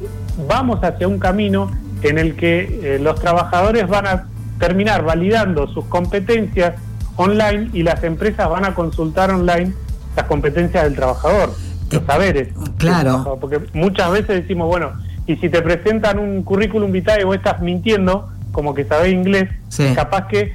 vamos 0.48 0.82
hacia 0.84 1.08
un 1.08 1.18
camino 1.18 1.70
en 2.02 2.18
el 2.18 2.36
que 2.36 2.80
eh, 2.82 2.98
los 3.00 3.20
trabajadores 3.20 3.88
van 3.88 4.06
a 4.06 4.26
terminar 4.58 5.04
validando 5.04 5.66
sus 5.68 5.84
competencias 5.86 6.74
online 7.16 7.70
y 7.72 7.82
las 7.82 8.02
empresas 8.04 8.48
van 8.48 8.64
a 8.64 8.74
consultar 8.74 9.30
online 9.30 9.72
las 10.16 10.26
competencias 10.26 10.84
del 10.84 10.94
trabajador, 10.94 11.52
los 11.90 12.02
eh, 12.02 12.04
saberes. 12.06 12.48
Claro. 12.78 13.38
Porque 13.40 13.60
muchas 13.72 14.10
veces 14.10 14.42
decimos, 14.42 14.68
bueno, 14.68 14.92
y 15.26 15.36
si 15.36 15.48
te 15.48 15.62
presentan 15.62 16.18
un 16.18 16.42
currículum 16.42 16.92
vitae 16.92 17.22
y 17.22 17.24
vos 17.24 17.36
estás 17.36 17.60
mintiendo, 17.60 18.28
como 18.52 18.74
que 18.74 18.84
sabés 18.84 19.12
inglés, 19.12 19.48
capaz 19.94 20.28
que 20.28 20.52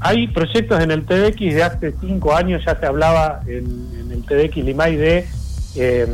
hay 0.00 0.28
proyectos 0.28 0.82
en 0.82 0.90
el 0.90 1.04
TDX 1.04 1.54
de 1.54 1.62
hace 1.62 1.94
cinco 2.00 2.34
años, 2.34 2.62
ya 2.64 2.78
se 2.78 2.86
hablaba 2.86 3.40
en, 3.46 4.10
el 4.10 4.22
TDX 4.24 4.56
Limay 4.56 4.96
de, 4.96 5.26
eh, 5.76 6.06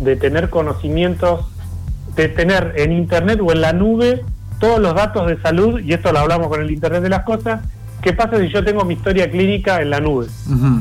de 0.00 0.16
tener 0.16 0.50
conocimientos, 0.50 1.46
de 2.16 2.28
tener 2.28 2.74
en 2.76 2.92
Internet 2.92 3.40
o 3.42 3.52
en 3.52 3.60
la 3.60 3.72
nube 3.72 4.22
todos 4.58 4.80
los 4.80 4.94
datos 4.94 5.26
de 5.26 5.40
salud, 5.40 5.80
y 5.80 5.92
esto 5.92 6.12
lo 6.12 6.20
hablamos 6.20 6.48
con 6.48 6.60
el 6.60 6.70
Internet 6.70 7.02
de 7.02 7.10
las 7.10 7.24
Cosas, 7.24 7.60
¿qué 8.02 8.12
pasa 8.12 8.40
si 8.40 8.48
yo 8.48 8.64
tengo 8.64 8.84
mi 8.84 8.94
historia 8.94 9.30
clínica 9.30 9.80
en 9.80 9.90
la 9.90 10.00
nube? 10.00 10.26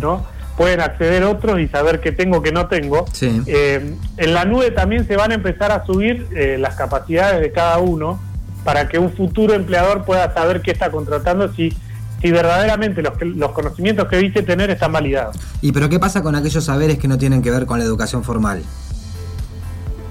¿no? 0.01 0.25
Pueden 0.57 0.81
acceder 0.81 1.23
otros 1.23 1.59
y 1.59 1.67
saber 1.67 1.99
qué 1.99 2.11
tengo, 2.11 2.41
qué 2.41 2.51
no 2.51 2.67
tengo. 2.67 3.05
Eh, 3.21 3.95
en 4.17 4.33
la 4.33 4.45
nube 4.45 4.71
también 4.71 5.07
se 5.07 5.15
van 5.15 5.31
a 5.31 5.35
empezar 5.35 5.71
a 5.71 5.85
subir 5.85 6.27
eh, 6.35 6.57
las 6.59 6.75
capacidades 6.75 7.41
de 7.41 7.51
cada 7.51 7.79
uno 7.79 8.19
para 8.63 8.87
que 8.87 8.99
un 8.99 9.11
futuro 9.11 9.53
empleador 9.53 10.05
pueda 10.05 10.33
saber 10.33 10.61
qué 10.61 10.71
está 10.71 10.91
contratando 10.91 11.51
si 11.53 11.73
si 12.23 12.31
verdaderamente 12.31 13.01
los, 13.01 13.13
los 13.21 13.51
conocimientos 13.51 14.07
que 14.07 14.15
dice 14.15 14.43
tener 14.43 14.69
están 14.71 14.93
validados. 14.93 15.35
¿Y 15.61 15.73
pero 15.73 15.89
qué 15.89 15.99
pasa 15.99 16.23
con 16.23 16.35
aquellos 16.35 16.63
saberes 16.63 16.97
que 16.97 17.09
no 17.09 17.17
tienen 17.17 17.41
que 17.41 17.51
ver 17.51 17.65
con 17.65 17.79
la 17.79 17.85
educación 17.85 18.23
formal? 18.23 18.63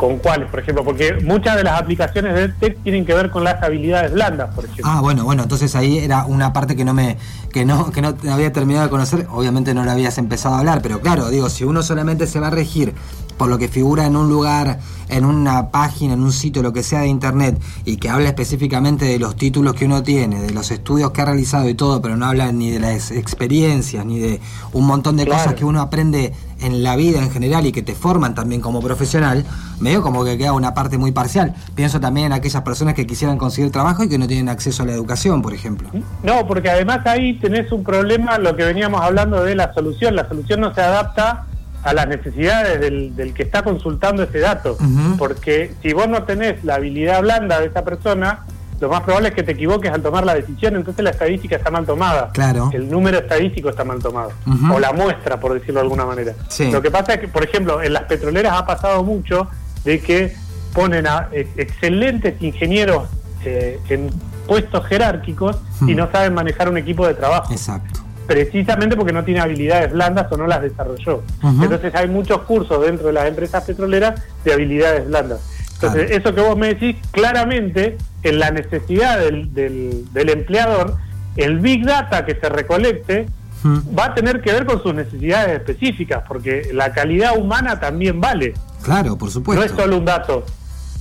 ¿Con 0.02 0.18
cuáles, 0.18 0.50
por 0.50 0.58
ejemplo? 0.58 0.82
Porque 0.82 1.14
muchas 1.22 1.54
de 1.54 1.62
las 1.62 1.80
aplicaciones 1.80 2.34
de 2.34 2.48
TEC 2.48 2.82
tienen 2.82 3.06
que 3.06 3.14
ver 3.14 3.30
con 3.30 3.44
las 3.44 3.62
habilidades 3.62 4.12
blandas, 4.12 4.52
por 4.52 4.64
ejemplo. 4.64 4.84
Ah, 4.84 5.00
bueno, 5.00 5.22
bueno, 5.22 5.44
entonces 5.44 5.76
ahí 5.76 5.98
era 5.98 6.24
una 6.24 6.52
parte 6.52 6.74
que 6.74 6.84
no 6.84 6.92
me 6.92 7.18
que 7.52 7.64
no 7.64 7.92
que 7.92 8.02
no 8.02 8.16
había 8.32 8.52
terminado 8.52 8.86
de 8.86 8.90
conocer, 8.90 9.28
obviamente 9.30 9.74
no 9.74 9.84
la 9.84 9.92
habías 9.92 10.18
empezado 10.18 10.56
a 10.56 10.58
hablar, 10.58 10.82
pero 10.82 11.00
claro, 11.00 11.28
digo, 11.28 11.48
si 11.48 11.62
uno 11.62 11.84
solamente 11.84 12.26
se 12.26 12.40
va 12.40 12.48
a 12.48 12.50
regir 12.50 12.94
por 13.36 13.48
lo 13.48 13.58
que 13.58 13.68
figura 13.68 14.06
en 14.06 14.16
un 14.16 14.28
lugar, 14.28 14.80
en 15.08 15.24
una 15.24 15.70
página, 15.70 16.14
en 16.14 16.22
un 16.22 16.32
sitio, 16.32 16.62
lo 16.62 16.72
que 16.72 16.82
sea 16.82 17.00
de 17.00 17.08
internet, 17.08 17.60
y 17.84 17.96
que 17.96 18.08
habla 18.08 18.28
específicamente 18.28 19.04
de 19.04 19.18
los 19.18 19.36
títulos 19.36 19.74
que 19.74 19.84
uno 19.84 20.02
tiene, 20.02 20.40
de 20.40 20.50
los 20.50 20.70
estudios 20.70 21.12
que 21.12 21.22
ha 21.22 21.24
realizado 21.24 21.68
y 21.68 21.74
todo, 21.74 22.00
pero 22.02 22.16
no 22.16 22.26
habla 22.26 22.52
ni 22.52 22.70
de 22.70 22.80
las 22.80 23.10
experiencias, 23.10 24.04
ni 24.04 24.18
de 24.18 24.40
un 24.72 24.86
montón 24.86 25.16
de 25.16 25.26
cosas 25.26 25.54
que 25.54 25.64
uno 25.64 25.80
aprende 25.80 26.32
en 26.62 26.82
la 26.82 26.96
vida 26.96 27.18
en 27.18 27.30
general 27.30 27.66
y 27.66 27.72
que 27.72 27.82
te 27.82 27.94
forman 27.94 28.34
también 28.34 28.60
como 28.60 28.80
profesional, 28.80 29.44
medio 29.80 30.02
como 30.02 30.24
que 30.24 30.38
queda 30.38 30.52
una 30.52 30.74
parte 30.74 30.98
muy 30.98 31.12
parcial. 31.12 31.54
Pienso 31.74 32.00
también 32.00 32.26
en 32.26 32.32
aquellas 32.32 32.62
personas 32.62 32.94
que 32.94 33.06
quisieran 33.06 33.38
conseguir 33.38 33.70
trabajo 33.70 34.04
y 34.04 34.08
que 34.08 34.18
no 34.18 34.26
tienen 34.26 34.48
acceso 34.48 34.82
a 34.82 34.86
la 34.86 34.92
educación, 34.92 35.42
por 35.42 35.54
ejemplo. 35.54 35.90
No, 36.22 36.46
porque 36.46 36.70
además 36.70 37.06
ahí 37.06 37.34
tenés 37.34 37.70
un 37.72 37.84
problema, 37.84 38.38
lo 38.38 38.56
que 38.56 38.64
veníamos 38.64 39.00
hablando 39.02 39.42
de 39.42 39.54
la 39.54 39.72
solución. 39.74 40.16
La 40.16 40.28
solución 40.28 40.60
no 40.60 40.74
se 40.74 40.80
adapta 40.80 41.46
a 41.82 41.92
las 41.92 42.06
necesidades 42.06 42.80
del, 42.80 43.14
del 43.16 43.34
que 43.34 43.42
está 43.42 43.62
consultando 43.62 44.22
ese 44.22 44.38
dato. 44.38 44.76
Porque 45.18 45.74
si 45.82 45.92
vos 45.92 46.08
no 46.08 46.22
tenés 46.24 46.62
la 46.64 46.76
habilidad 46.76 47.20
blanda 47.22 47.60
de 47.60 47.66
esa 47.66 47.84
persona, 47.84 48.44
lo 48.82 48.88
más 48.88 49.02
probable 49.02 49.28
es 49.28 49.34
que 49.36 49.44
te 49.44 49.52
equivoques 49.52 49.92
al 49.92 50.02
tomar 50.02 50.26
la 50.26 50.34
decisión, 50.34 50.74
entonces 50.74 51.04
la 51.04 51.10
estadística 51.10 51.54
está 51.54 51.70
mal 51.70 51.86
tomada. 51.86 52.30
Claro. 52.32 52.68
El 52.72 52.90
número 52.90 53.18
estadístico 53.18 53.68
está 53.68 53.84
mal 53.84 54.00
tomado. 54.00 54.32
O 54.74 54.80
la 54.80 54.92
muestra, 54.92 55.38
por 55.38 55.54
decirlo 55.54 55.74
de 55.74 55.82
alguna 55.82 56.04
manera. 56.04 56.34
Lo 56.72 56.82
que 56.82 56.90
pasa 56.90 57.14
es 57.14 57.20
que, 57.20 57.28
por 57.28 57.44
ejemplo, 57.44 57.80
en 57.80 57.92
las 57.92 58.02
petroleras 58.04 58.54
ha 58.54 58.66
pasado 58.66 59.04
mucho 59.04 59.46
de 59.84 60.00
que 60.00 60.34
ponen 60.74 61.06
a 61.06 61.28
excelentes 61.32 62.42
ingenieros 62.42 63.08
eh, 63.44 63.78
en 63.88 64.10
puestos 64.48 64.84
jerárquicos 64.86 65.58
y 65.86 65.94
no 65.94 66.10
saben 66.10 66.34
manejar 66.34 66.68
un 66.68 66.76
equipo 66.76 67.06
de 67.06 67.14
trabajo. 67.14 67.52
Exacto 67.52 68.00
precisamente 68.24 68.96
porque 68.96 69.12
no 69.12 69.24
tiene 69.24 69.40
habilidades 69.40 69.92
blandas 69.92 70.30
o 70.30 70.36
no 70.36 70.46
las 70.46 70.62
desarrolló. 70.62 71.22
Entonces 71.42 71.92
hay 71.94 72.08
muchos 72.08 72.42
cursos 72.42 72.80
dentro 72.80 73.08
de 73.08 73.12
las 73.12 73.26
empresas 73.26 73.64
petroleras 73.64 74.22
de 74.44 74.52
habilidades 74.52 75.06
blandas. 75.06 75.40
Entonces, 75.74 76.12
eso 76.12 76.32
que 76.32 76.40
vos 76.40 76.56
me 76.56 76.68
decís, 76.68 76.96
claramente, 77.10 77.98
en 78.22 78.38
la 78.38 78.50
necesidad 78.50 79.18
del, 79.18 79.52
del, 79.52 80.28
empleador, 80.28 80.96
el 81.36 81.58
Big 81.58 81.84
Data 81.84 82.24
que 82.24 82.34
se 82.34 82.48
recolecte 82.48 83.26
va 83.64 84.06
a 84.06 84.14
tener 84.14 84.40
que 84.40 84.52
ver 84.52 84.66
con 84.66 84.82
sus 84.82 84.94
necesidades 84.94 85.60
específicas, 85.60 86.24
porque 86.26 86.70
la 86.72 86.92
calidad 86.92 87.36
humana 87.36 87.78
también 87.78 88.20
vale. 88.20 88.54
Claro, 88.82 89.16
por 89.16 89.30
supuesto. 89.30 89.60
No 89.60 89.66
es 89.66 89.72
solo 89.72 89.98
un 89.98 90.04
dato. 90.04 90.44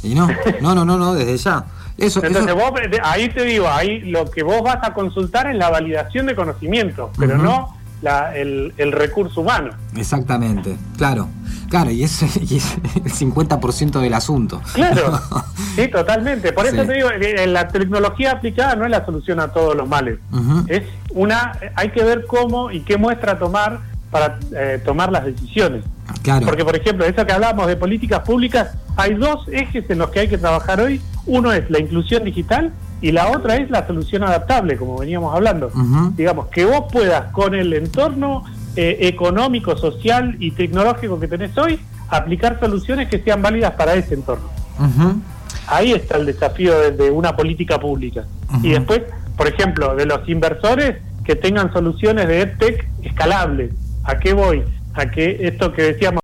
Y 0.03 0.13
no, 0.13 0.27
no, 0.61 0.75
no, 0.75 0.85
no, 0.85 0.97
no 0.97 1.13
desde 1.13 1.37
ya. 1.37 1.65
Entonces 1.97 2.53
Vos, 2.53 2.71
ahí 3.03 3.29
te 3.29 3.43
digo, 3.43 3.67
ahí 3.69 3.99
lo 4.01 4.29
que 4.29 4.43
vos 4.43 4.61
vas 4.63 4.77
a 4.81 4.93
consultar 4.93 5.47
es 5.47 5.55
la 5.55 5.69
validación 5.69 6.25
de 6.25 6.35
conocimientos, 6.35 7.11
pero 7.17 7.37
no 7.37 7.77
la, 8.01 8.35
el, 8.35 8.91
recurso 8.91 9.41
humano. 9.41 9.71
Exactamente, 9.95 10.75
claro. 10.97 11.27
Claro, 11.69 11.89
y 11.91 12.03
es, 12.03 12.21
y 12.51 12.57
es 12.57 12.75
el 12.95 13.11
50% 13.11 14.01
del 14.01 14.13
asunto. 14.13 14.61
Claro, 14.73 15.19
sí, 15.75 15.87
totalmente. 15.87 16.51
Por 16.51 16.65
eso 16.65 16.83
te 16.85 16.93
digo, 16.93 17.09
la 17.47 17.67
tecnología 17.67 18.31
aplicada 18.31 18.75
no 18.75 18.85
es 18.85 18.91
la 18.91 19.05
solución 19.05 19.39
a 19.39 19.49
todos 19.49 19.75
los 19.75 19.87
males. 19.87 20.19
Es 20.67 20.83
una, 21.11 21.53
hay 21.75 21.89
que 21.89 22.03
ver 22.03 22.25
cómo 22.25 22.71
y 22.71 22.81
qué 22.81 22.97
muestra 22.97 23.39
tomar 23.39 23.79
para 24.09 24.37
eh, 24.53 24.81
tomar 24.83 25.11
las 25.11 25.23
decisiones. 25.23 25.85
Claro. 26.21 26.45
Porque, 26.45 26.65
por 26.65 26.75
ejemplo, 26.75 27.05
eso 27.05 27.25
que 27.25 27.31
hablamos 27.31 27.67
de 27.67 27.77
políticas 27.77 28.19
públicas, 28.19 28.75
hay 28.97 29.13
dos 29.13 29.47
ejes 29.49 29.89
en 29.89 29.99
los 29.99 30.09
que 30.09 30.19
hay 30.19 30.27
que 30.27 30.37
trabajar 30.37 30.81
hoy. 30.81 31.01
Uno 31.25 31.53
es 31.53 31.69
la 31.69 31.79
inclusión 31.79 32.25
digital 32.25 32.73
y 33.01 33.11
la 33.11 33.31
otra 33.31 33.55
es 33.55 33.69
la 33.69 33.85
solución 33.87 34.23
adaptable, 34.23 34.77
como 34.77 34.97
veníamos 34.97 35.33
hablando. 35.33 35.71
Digamos, 36.15 36.47
que 36.47 36.65
vos 36.65 36.85
puedas 36.91 37.31
con 37.31 37.55
el 37.55 37.73
entorno 37.73 38.43
eh, 38.75 38.97
económico, 39.01 39.75
social 39.75 40.35
y 40.39 40.51
tecnológico 40.51 41.19
que 41.19 41.27
tenés 41.27 41.57
hoy, 41.57 41.79
aplicar 42.09 42.59
soluciones 42.59 43.09
que 43.09 43.19
sean 43.19 43.41
válidas 43.41 43.73
para 43.73 43.95
ese 43.95 44.13
entorno. 44.13 44.47
Ahí 45.67 45.93
está 45.93 46.17
el 46.17 46.27
desafío 46.27 46.91
de, 46.91 47.09
una 47.09 47.35
política 47.35 47.79
pública. 47.79 48.25
Y 48.61 48.71
después, 48.71 49.01
por 49.35 49.47
ejemplo, 49.47 49.95
de 49.95 50.05
los 50.05 50.27
inversores 50.29 50.97
que 51.23 51.35
tengan 51.35 51.73
soluciones 51.73 52.27
de 52.27 52.41
EdTech 52.41 52.87
escalables. 53.03 53.71
¿A 54.03 54.19
qué 54.19 54.33
voy? 54.33 54.63
A 54.93 55.07
que 55.07 55.47
esto 55.47 55.71
que 55.71 55.83
decíamos 55.83 56.21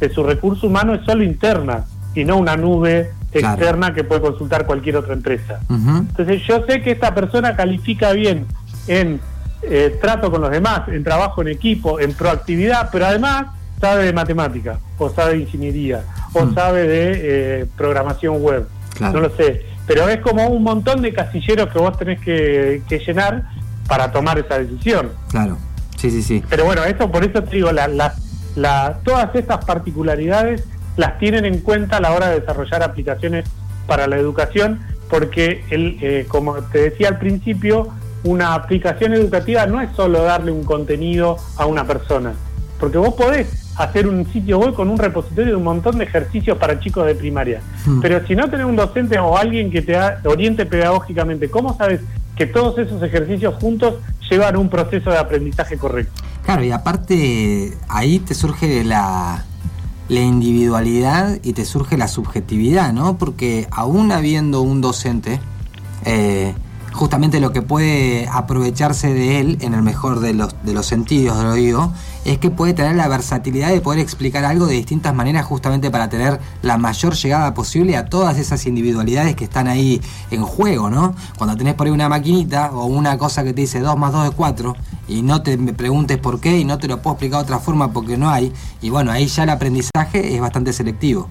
de 0.00 0.10
su 0.10 0.22
recurso 0.22 0.66
humano 0.66 0.94
es 0.94 1.04
solo 1.04 1.22
interna 1.22 1.84
y 2.14 2.24
no 2.24 2.36
una 2.36 2.56
nube 2.56 3.10
externa 3.38 3.94
que 3.94 4.04
puede 4.04 4.20
consultar 4.20 4.66
cualquier 4.66 4.96
otra 4.96 5.14
empresa. 5.14 5.60
Entonces 5.68 6.42
yo 6.46 6.64
sé 6.66 6.82
que 6.82 6.92
esta 6.92 7.14
persona 7.14 7.56
califica 7.56 8.12
bien 8.12 8.46
en 8.88 9.20
eh, 9.62 9.98
trato 10.00 10.30
con 10.30 10.40
los 10.42 10.50
demás, 10.50 10.82
en 10.88 11.02
trabajo 11.02 11.42
en 11.42 11.48
equipo, 11.48 11.98
en 11.98 12.12
proactividad, 12.12 12.90
pero 12.92 13.06
además 13.06 13.46
sabe 13.80 14.04
de 14.04 14.12
matemática, 14.12 14.78
o 14.98 15.10
sabe 15.10 15.34
de 15.34 15.40
ingeniería, 15.40 16.04
o 16.32 16.50
sabe 16.52 16.86
de 16.86 17.60
eh, 17.62 17.66
programación 17.76 18.40
web. 18.42 18.66
No 19.00 19.20
lo 19.20 19.30
sé. 19.30 19.66
Pero 19.86 20.08
es 20.08 20.20
como 20.20 20.46
un 20.48 20.62
montón 20.62 21.02
de 21.02 21.12
casilleros 21.12 21.68
que 21.72 21.78
vos 21.78 21.96
tenés 21.98 22.20
que, 22.20 22.82
llenar 23.06 23.44
para 23.88 24.10
tomar 24.10 24.38
esa 24.38 24.58
decisión. 24.58 25.10
Claro, 25.30 25.58
sí, 25.96 26.10
sí, 26.10 26.22
sí. 26.22 26.42
Pero 26.48 26.64
bueno, 26.64 26.84
eso 26.84 27.10
por 27.10 27.24
eso 27.24 27.42
te 27.42 27.56
digo, 27.56 27.70
la, 27.72 27.88
la, 28.56 28.98
todas 29.04 29.34
estas 29.34 29.64
particularidades 29.64 30.64
las 30.96 31.18
tienen 31.18 31.44
en 31.44 31.60
cuenta 31.60 31.98
a 31.98 32.00
la 32.00 32.12
hora 32.12 32.28
de 32.30 32.40
desarrollar 32.40 32.82
aplicaciones 32.82 33.48
para 33.86 34.06
la 34.06 34.16
educación, 34.16 34.80
porque, 35.08 35.64
el, 35.70 35.98
eh, 36.00 36.26
como 36.28 36.54
te 36.54 36.90
decía 36.90 37.08
al 37.08 37.18
principio, 37.18 37.88
una 38.24 38.54
aplicación 38.54 39.12
educativa 39.12 39.66
no 39.66 39.80
es 39.80 39.90
solo 39.94 40.22
darle 40.22 40.50
un 40.50 40.64
contenido 40.64 41.36
a 41.56 41.66
una 41.66 41.86
persona, 41.86 42.32
porque 42.80 42.98
vos 42.98 43.14
podés 43.14 43.66
hacer 43.76 44.08
un 44.08 44.26
sitio 44.32 44.58
web 44.58 44.74
con 44.74 44.88
un 44.88 44.98
repositorio 44.98 45.52
de 45.52 45.56
un 45.56 45.64
montón 45.64 45.98
de 45.98 46.04
ejercicios 46.04 46.56
para 46.58 46.80
chicos 46.80 47.06
de 47.06 47.14
primaria. 47.14 47.60
Hmm. 47.84 48.00
Pero 48.00 48.26
si 48.26 48.34
no 48.34 48.48
tenés 48.48 48.66
un 48.66 48.76
docente 48.76 49.18
o 49.18 49.36
alguien 49.36 49.70
que 49.70 49.82
te 49.82 49.96
oriente 50.24 50.64
pedagógicamente, 50.66 51.50
¿cómo 51.50 51.76
sabes 51.76 52.00
que 52.36 52.46
todos 52.46 52.78
esos 52.78 53.02
ejercicios 53.02 53.54
juntos 53.60 53.96
llevan 54.30 54.56
un 54.56 54.68
proceso 54.68 55.10
de 55.10 55.18
aprendizaje 55.18 55.76
correcto? 55.76 56.22
Claro, 56.44 56.64
y 56.64 56.70
aparte 56.70 57.76
ahí 57.88 58.18
te 58.20 58.34
surge 58.34 58.82
la, 58.82 59.44
la 60.08 60.20
individualidad 60.20 61.38
y 61.42 61.52
te 61.52 61.64
surge 61.64 61.96
la 61.96 62.08
subjetividad, 62.08 62.92
¿no? 62.92 63.18
Porque 63.18 63.66
aún 63.70 64.12
habiendo 64.12 64.62
un 64.62 64.80
docente, 64.80 65.40
eh, 66.04 66.54
justamente 66.96 67.40
lo 67.40 67.52
que 67.52 67.62
puede 67.62 68.28
aprovecharse 68.32 69.12
de 69.14 69.38
él, 69.38 69.58
en 69.60 69.74
el 69.74 69.82
mejor 69.82 70.20
de 70.20 70.34
los, 70.34 70.56
de 70.64 70.72
los 70.72 70.86
sentidos, 70.86 71.42
lo 71.42 71.52
digo, 71.52 71.92
es 72.24 72.38
que 72.38 72.50
puede 72.50 72.72
tener 72.72 72.96
la 72.96 73.06
versatilidad 73.06 73.68
de 73.68 73.80
poder 73.80 74.00
explicar 74.00 74.44
algo 74.44 74.66
de 74.66 74.74
distintas 74.74 75.14
maneras 75.14 75.44
justamente 75.44 75.90
para 75.90 76.08
tener 76.08 76.40
la 76.62 76.76
mayor 76.78 77.14
llegada 77.14 77.54
posible 77.54 77.96
a 77.96 78.06
todas 78.06 78.38
esas 78.38 78.66
individualidades 78.66 79.36
que 79.36 79.44
están 79.44 79.68
ahí 79.68 80.00
en 80.30 80.42
juego, 80.42 80.90
¿no? 80.90 81.14
Cuando 81.38 81.56
tenés 81.56 81.74
por 81.74 81.86
ahí 81.86 81.92
una 81.92 82.08
maquinita 82.08 82.70
o 82.72 82.86
una 82.86 83.16
cosa 83.18 83.44
que 83.44 83.52
te 83.52 83.60
dice 83.60 83.80
2 83.80 83.96
más 83.96 84.12
2 84.12 84.30
es 84.30 84.34
4 84.34 84.74
y 85.08 85.22
no 85.22 85.42
te 85.42 85.56
preguntes 85.58 86.18
por 86.18 86.40
qué 86.40 86.58
y 86.58 86.64
no 86.64 86.78
te 86.78 86.88
lo 86.88 87.00
puedo 87.00 87.14
explicar 87.14 87.40
de 87.40 87.44
otra 87.44 87.58
forma 87.58 87.92
porque 87.92 88.16
no 88.16 88.30
hay, 88.30 88.52
y 88.80 88.90
bueno, 88.90 89.12
ahí 89.12 89.26
ya 89.26 89.44
el 89.44 89.50
aprendizaje 89.50 90.34
es 90.34 90.40
bastante 90.40 90.72
selectivo. 90.72 91.28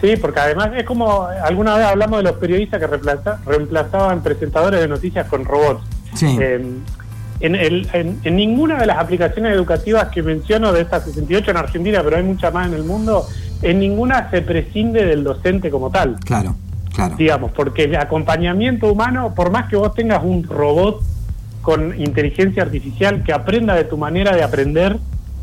Sí, 0.00 0.16
porque 0.16 0.40
además 0.40 0.70
es 0.76 0.84
como 0.84 1.24
alguna 1.24 1.76
vez 1.76 1.86
hablamos 1.86 2.18
de 2.18 2.24
los 2.24 2.38
periodistas 2.38 2.80
que 2.80 2.86
reemplazaban 2.86 4.22
presentadores 4.22 4.80
de 4.80 4.88
noticias 4.88 5.26
con 5.26 5.44
robots. 5.44 5.82
Sí. 6.14 6.36
Eh, 6.40 6.64
en, 7.40 7.54
el, 7.54 7.88
en, 7.92 8.36
ninguna 8.36 8.78
de 8.78 8.86
las 8.86 8.98
aplicaciones 8.98 9.54
educativas 9.54 10.08
que 10.08 10.22
menciono 10.22 10.72
de 10.72 10.82
estas 10.82 11.04
68 11.04 11.50
en 11.50 11.56
Argentina, 11.56 12.00
pero 12.02 12.16
hay 12.16 12.22
muchas 12.22 12.52
más 12.52 12.66
en 12.66 12.74
el 12.74 12.84
mundo, 12.84 13.26
en 13.62 13.78
ninguna 13.78 14.30
se 14.30 14.42
prescinde 14.42 15.04
del 15.04 15.24
docente 15.24 15.70
como 15.70 15.90
tal. 15.90 16.16
Claro, 16.24 16.56
claro. 16.94 17.14
Digamos, 17.16 17.52
porque 17.52 17.84
el 17.84 17.96
acompañamiento 17.96 18.90
humano, 18.90 19.34
por 19.34 19.50
más 19.50 19.68
que 19.68 19.76
vos 19.76 19.94
tengas 19.94 20.22
un 20.24 20.44
robot 20.44 21.00
con 21.62 22.00
inteligencia 22.00 22.62
artificial 22.62 23.22
que 23.22 23.32
aprenda 23.32 23.74
de 23.74 23.84
tu 23.84 23.96
manera 23.96 24.34
de 24.34 24.42
aprender 24.42 24.98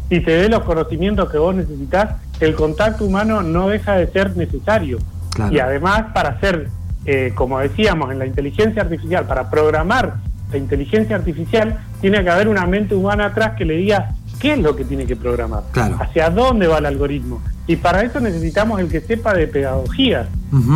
y 0.09 0.19
te 0.19 0.31
dé 0.31 0.49
los 0.49 0.63
conocimientos 0.63 1.31
que 1.31 1.37
vos 1.37 1.55
necesitas, 1.55 2.15
el 2.39 2.55
contacto 2.55 3.05
humano 3.05 3.41
no 3.41 3.69
deja 3.69 3.95
de 3.95 4.07
ser 4.07 4.35
necesario. 4.35 4.99
Y 5.51 5.59
además, 5.59 6.05
para 6.13 6.29
hacer, 6.29 6.69
eh, 7.05 7.33
como 7.35 7.59
decíamos, 7.59 8.11
en 8.11 8.19
la 8.19 8.25
inteligencia 8.25 8.83
artificial, 8.83 9.25
para 9.25 9.49
programar 9.49 10.15
la 10.51 10.57
inteligencia 10.57 11.15
artificial, 11.15 11.79
tiene 11.99 12.23
que 12.23 12.29
haber 12.29 12.47
una 12.47 12.65
mente 12.65 12.95
humana 12.95 13.25
atrás 13.25 13.53
que 13.57 13.65
le 13.65 13.75
diga 13.75 14.13
qué 14.39 14.53
es 14.53 14.59
lo 14.59 14.75
que 14.75 14.85
tiene 14.85 15.05
que 15.05 15.15
programar, 15.15 15.63
hacia 15.99 16.29
dónde 16.29 16.67
va 16.67 16.77
el 16.77 16.85
algoritmo. 16.85 17.41
Y 17.67 17.78
para 17.78 18.04
eso 18.04 18.19
necesitamos 18.19 18.80
el 18.80 18.89
que 18.89 19.01
sepa 19.01 19.34
de 19.34 19.47
pedagogía. 19.47 20.28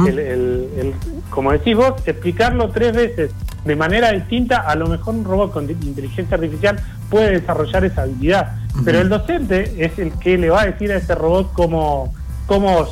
el, 0.07 0.93
como 1.29 1.51
decís 1.51 1.75
vos, 1.75 1.93
explicarlo 2.05 2.69
tres 2.69 2.93
veces 2.95 3.31
de 3.65 3.75
manera 3.75 4.11
distinta, 4.11 4.57
a 4.57 4.75
lo 4.75 4.87
mejor 4.87 5.15
un 5.15 5.25
robot 5.25 5.51
con 5.51 5.69
inteligencia 5.69 6.35
artificial 6.35 6.79
puede 7.09 7.39
desarrollar 7.39 7.85
esa 7.85 8.03
habilidad. 8.03 8.55
Pero 8.85 9.01
el 9.01 9.09
docente 9.09 9.73
es 9.77 9.99
el 9.99 10.11
que 10.13 10.37
le 10.37 10.49
va 10.49 10.61
a 10.61 10.65
decir 10.65 10.91
a 10.91 10.95
ese 10.95 11.13
robot 11.15 11.51
cómo, 11.53 12.13
cómo 12.45 12.87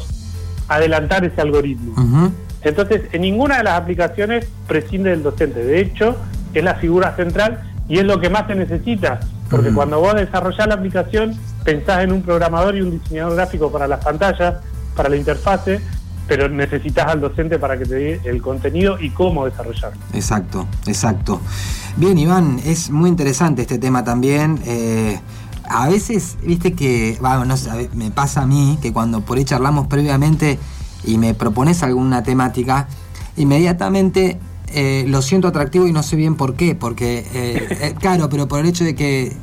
adelantar 0.68 1.24
ese 1.24 1.40
algoritmo. 1.42 2.32
Entonces, 2.62 3.04
en 3.14 3.22
ninguna 3.22 3.58
de 3.58 3.64
las 3.64 3.80
aplicaciones 3.80 4.48
prescinde 4.68 5.12
del 5.12 5.24
docente. 5.24 5.64
De 5.64 5.80
hecho, 5.80 6.18
es 6.54 6.64
la 6.64 6.76
figura 6.76 7.16
central 7.16 7.62
y 7.88 8.00
es 8.00 8.04
lo 8.04 8.20
que 8.20 8.30
más 8.30 8.48
se 8.48 8.56
necesita, 8.56 9.20
porque 9.50 9.72
cuando 9.72 10.00
vos 10.00 10.14
desarrollás 10.16 10.68
la 10.68 10.76
aplicación, 10.76 11.36
pensás 11.64 12.04
en 12.04 12.12
un 12.12 12.22
programador 12.22 12.76
y 12.76 12.82
un 12.82 13.00
diseñador 13.00 13.36
gráfico 13.36 13.72
para 13.72 13.88
las 13.88 14.04
pantallas, 14.04 14.56
para 14.96 15.10
la 15.10 15.16
interfase, 15.16 15.82
pero 16.28 16.50
necesitas 16.50 17.08
al 17.08 17.22
docente 17.22 17.58
para 17.58 17.78
que 17.78 17.86
te 17.86 17.96
dé 17.96 18.22
el 18.26 18.42
contenido 18.42 19.00
y 19.00 19.12
cómo 19.12 19.46
desarrollarlo. 19.46 20.00
Exacto, 20.14 20.68
exacto. 20.86 21.40
Bien, 21.96 22.18
Iván, 22.18 22.60
es 22.66 22.90
muy 22.90 23.10
interesante 23.10 23.62
este 23.62 23.80
tema 23.80 24.04
también. 24.04 24.60
Eh, 24.66 25.20
a 25.70 25.88
veces, 25.88 26.38
viste 26.44 26.74
que, 26.74 27.18
bueno, 27.22 27.46
no 27.46 27.56
me 27.94 28.12
pasa 28.12 28.42
a 28.42 28.46
mí 28.46 28.78
que 28.82 28.92
cuando 28.92 29.22
por 29.22 29.38
ahí 29.38 29.46
charlamos 29.46 29.88
previamente 29.88 30.60
y 31.06 31.18
me 31.18 31.34
propones 31.34 31.84
alguna 31.84 32.24
temática, 32.24 32.88
inmediatamente 33.38 34.40
eh, 34.74 35.06
lo 35.08 35.22
siento 35.22 35.48
atractivo 35.48 35.88
y 35.88 35.94
no 35.94 36.04
sé 36.04 36.16
bien 36.16 36.36
por 36.36 36.56
qué, 36.56 36.76
porque, 36.76 37.20
eh, 37.34 37.68
eh, 37.82 37.96
claro, 38.00 38.30
pero 38.30 38.48
por 38.48 38.60
el 38.60 38.68
hecho 38.68 38.84
de 38.84 38.96
que 38.96 39.34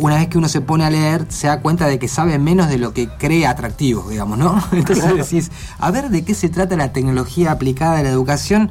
una 0.00 0.16
vez 0.16 0.28
que 0.28 0.38
uno 0.38 0.48
se 0.48 0.60
pone 0.62 0.84
a 0.84 0.90
leer, 0.90 1.26
se 1.28 1.46
da 1.46 1.60
cuenta 1.60 1.86
de 1.86 1.98
que 1.98 2.08
sabe 2.08 2.38
menos 2.38 2.68
de 2.68 2.78
lo 2.78 2.94
que 2.94 3.08
cree 3.08 3.46
atractivo, 3.46 4.08
digamos, 4.08 4.38
¿no? 4.38 4.62
Entonces 4.72 5.14
decís, 5.14 5.52
a 5.78 5.90
ver 5.90 6.08
de 6.08 6.24
qué 6.24 6.34
se 6.34 6.48
trata 6.48 6.74
la 6.76 6.92
tecnología 6.92 7.52
aplicada 7.52 7.98
a 7.98 8.02
la 8.02 8.08
educación, 8.08 8.70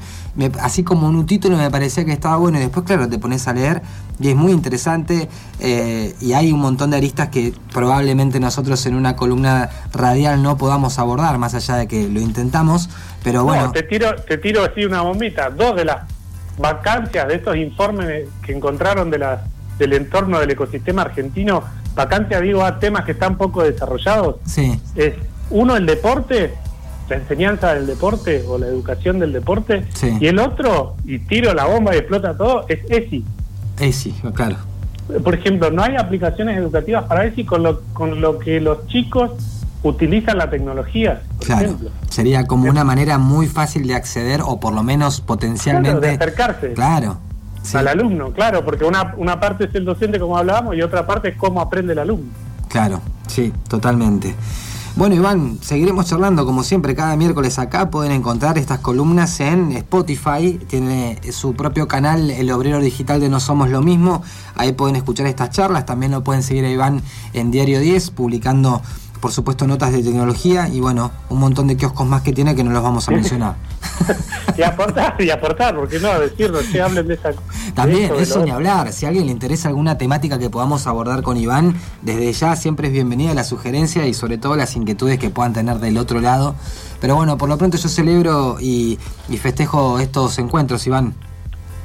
así 0.59 0.83
como 0.83 1.07
en 1.09 1.15
un 1.15 1.25
título 1.27 1.57
me 1.57 1.69
parecía 1.69 2.03
que 2.03 2.13
estaba 2.13 2.37
bueno 2.37 2.57
y 2.57 2.61
después, 2.61 2.85
claro, 2.85 3.07
te 3.07 3.19
pones 3.19 3.47
a 3.47 3.53
leer 3.53 3.81
y 4.19 4.29
es 4.29 4.35
muy 4.35 4.51
interesante 4.51 5.29
y 5.59 6.33
hay 6.33 6.51
un 6.51 6.59
montón 6.59 6.89
de 6.89 6.97
aristas 6.97 7.29
que 7.29 7.53
probablemente 7.73 8.39
nosotros 8.39 8.83
en 8.87 8.95
una 8.95 9.15
columna 9.15 9.69
radial 9.93 10.41
no 10.41 10.57
podamos 10.57 10.97
abordar, 10.97 11.37
más 11.37 11.53
allá 11.53 11.75
de 11.75 11.87
que 11.87 12.07
lo 12.09 12.19
intentamos, 12.21 12.89
pero 13.23 13.43
bueno. 13.43 13.71
te 13.71 13.83
tiro, 13.83 14.15
te 14.15 14.37
tiro 14.37 14.63
así 14.63 14.83
una 14.83 15.01
bombita. 15.01 15.49
Dos 15.49 15.75
de 15.75 15.85
las 15.85 15.97
vacancias 16.57 17.27
de 17.27 17.35
estos 17.35 17.55
informes 17.55 18.27
que 18.41 18.53
encontraron 18.53 19.11
de 19.11 19.19
las 19.19 19.58
del 19.79 19.93
entorno 19.93 20.39
del 20.39 20.51
ecosistema 20.51 21.01
argentino, 21.03 21.63
vacancia 21.95 22.39
digo 22.39 22.63
a 22.63 22.79
temas 22.79 23.05
que 23.05 23.13
están 23.13 23.37
poco 23.37 23.63
desarrollados. 23.63 24.35
Sí. 24.45 24.79
Es 24.95 25.15
uno 25.49 25.75
el 25.75 25.85
deporte, 25.85 26.53
la 27.09 27.15
enseñanza 27.15 27.73
del 27.73 27.87
deporte 27.87 28.43
o 28.47 28.57
la 28.57 28.67
educación 28.67 29.17
del 29.17 29.33
deporte, 29.33 29.85
y 30.19 30.27
el 30.27 30.37
otro, 30.37 30.95
y 31.05 31.19
tiro 31.19 31.53
la 31.53 31.65
bomba 31.65 31.95
y 31.95 31.99
explota 31.99 32.37
todo, 32.37 32.65
es 32.67 32.79
ESI. 32.89 33.23
ESI, 33.79 34.13
claro. 34.35 34.57
Por 35.23 35.33
ejemplo, 35.33 35.71
no 35.71 35.81
hay 35.81 35.95
aplicaciones 35.95 36.57
educativas 36.57 37.05
para 37.05 37.25
ESI 37.25 37.45
con 37.45 37.63
lo, 37.63 37.81
con 37.93 38.21
lo 38.21 38.37
que 38.37 38.59
los 38.59 38.85
chicos 38.87 39.31
utilizan 39.81 40.37
la 40.37 40.49
tecnología, 40.49 41.21
claro, 41.39 41.77
Sería 42.09 42.45
como 42.45 42.69
una 42.69 42.83
manera 42.83 43.17
muy 43.17 43.47
fácil 43.47 43.87
de 43.87 43.95
acceder 43.95 44.41
o 44.43 44.59
por 44.59 44.73
lo 44.73 44.83
menos 44.83 45.21
potencialmente... 45.21 46.01
de 46.01 46.15
acercarse. 46.15 46.73
Claro. 46.73 47.17
Al 47.73 47.87
alumno, 47.87 48.31
claro, 48.33 48.65
porque 48.65 48.85
una, 48.85 49.13
una 49.17 49.39
parte 49.39 49.65
es 49.65 49.75
el 49.75 49.85
docente 49.85 50.19
como 50.19 50.37
hablábamos 50.37 50.75
y 50.75 50.81
otra 50.81 51.05
parte 51.05 51.29
es 51.29 51.37
cómo 51.37 51.61
aprende 51.61 51.93
el 51.93 51.99
alumno. 51.99 52.31
Claro, 52.67 53.01
sí, 53.27 53.53
totalmente. 53.67 54.35
Bueno, 54.95 55.15
Iván, 55.15 55.59
seguiremos 55.61 56.07
charlando 56.07 56.45
como 56.45 56.61
siempre 56.63 56.93
cada 56.93 57.15
miércoles 57.15 57.57
acá. 57.57 57.89
Pueden 57.89 58.11
encontrar 58.11 58.57
estas 58.57 58.79
columnas 58.79 59.39
en 59.39 59.71
Spotify. 59.71 60.59
Tiene 60.67 61.19
su 61.31 61.53
propio 61.53 61.87
canal, 61.87 62.29
El 62.31 62.51
Obrero 62.51 62.79
Digital 62.79 63.21
de 63.21 63.29
No 63.29 63.39
Somos 63.39 63.69
Lo 63.69 63.81
Mismo. 63.81 64.23
Ahí 64.55 64.73
pueden 64.73 64.97
escuchar 64.97 65.27
estas 65.27 65.51
charlas. 65.51 65.85
También 65.85 66.11
lo 66.11 66.23
pueden 66.23 66.43
seguir 66.43 66.65
a 66.65 66.69
Iván 66.69 67.01
en 67.33 67.49
Diario 67.49 67.79
10, 67.79 68.11
publicando 68.11 68.81
por 69.19 69.31
supuesto 69.31 69.67
notas 69.67 69.91
de 69.91 70.01
tecnología 70.01 70.67
y 70.69 70.79
bueno, 70.79 71.11
un 71.29 71.39
montón 71.39 71.67
de 71.67 71.77
kioscos 71.77 72.07
más 72.07 72.21
que 72.21 72.33
tiene 72.33 72.55
que 72.55 72.63
no 72.63 72.71
los 72.71 72.81
vamos 72.81 73.07
a 73.07 73.11
mencionar. 73.11 73.55
y 74.57 74.61
aportar, 74.61 75.15
y 75.19 75.29
aportar, 75.29 75.75
porque 75.75 75.99
no 75.99 76.19
decirlo, 76.19 76.59
que 76.71 76.81
hablen 76.81 77.07
de 77.07 77.15
esa... 77.15 77.31
También, 77.73 78.11
eso, 78.17 78.43
ni 78.43 78.51
hablar, 78.51 78.91
si 78.93 79.05
a 79.05 79.09
alguien 79.09 79.25
le 79.25 79.31
interesa 79.31 79.67
alguna 79.67 79.97
temática 79.97 80.39
que 80.39 80.49
podamos 80.49 80.87
abordar 80.87 81.21
con 81.21 81.37
Iván, 81.37 81.75
desde 82.01 82.31
ya 82.33 82.55
siempre 82.55 82.87
es 82.87 82.93
bienvenida 82.93 83.33
la 83.33 83.43
sugerencia 83.43 84.07
y 84.07 84.13
sobre 84.13 84.37
todo 84.37 84.55
las 84.55 84.75
inquietudes 84.75 85.19
que 85.19 85.29
puedan 85.29 85.53
tener 85.53 85.79
del 85.79 85.97
otro 85.97 86.21
lado. 86.21 86.55
Pero 87.01 87.15
bueno, 87.15 87.37
por 87.37 87.49
lo 87.49 87.57
pronto 87.57 87.77
yo 87.77 87.89
celebro 87.89 88.57
y, 88.59 88.99
y 89.29 89.37
festejo 89.37 89.99
estos 89.99 90.39
encuentros, 90.39 90.85
Iván. 90.87 91.13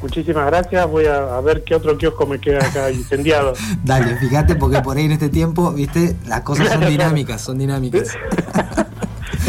Muchísimas 0.04 0.44
gracias. 0.44 0.86
Voy 0.86 1.06
a, 1.06 1.40
ver 1.40 1.64
qué 1.64 1.74
otro 1.74 1.96
kiosco 1.96 2.26
me 2.26 2.38
queda 2.38 2.58
acá 2.58 2.90
incendiado. 2.90 3.54
Dale, 3.84 4.16
fíjate, 4.18 4.54
porque 4.54 4.82
por 4.82 4.98
ahí 4.98 5.06
en 5.06 5.12
este 5.12 5.30
tiempo, 5.30 5.72
viste, 5.72 6.14
las 6.26 6.42
cosas 6.42 6.68
son 6.68 6.86
dinámicas, 6.86 7.40
son 7.40 7.58
dinámicas. 7.58 8.10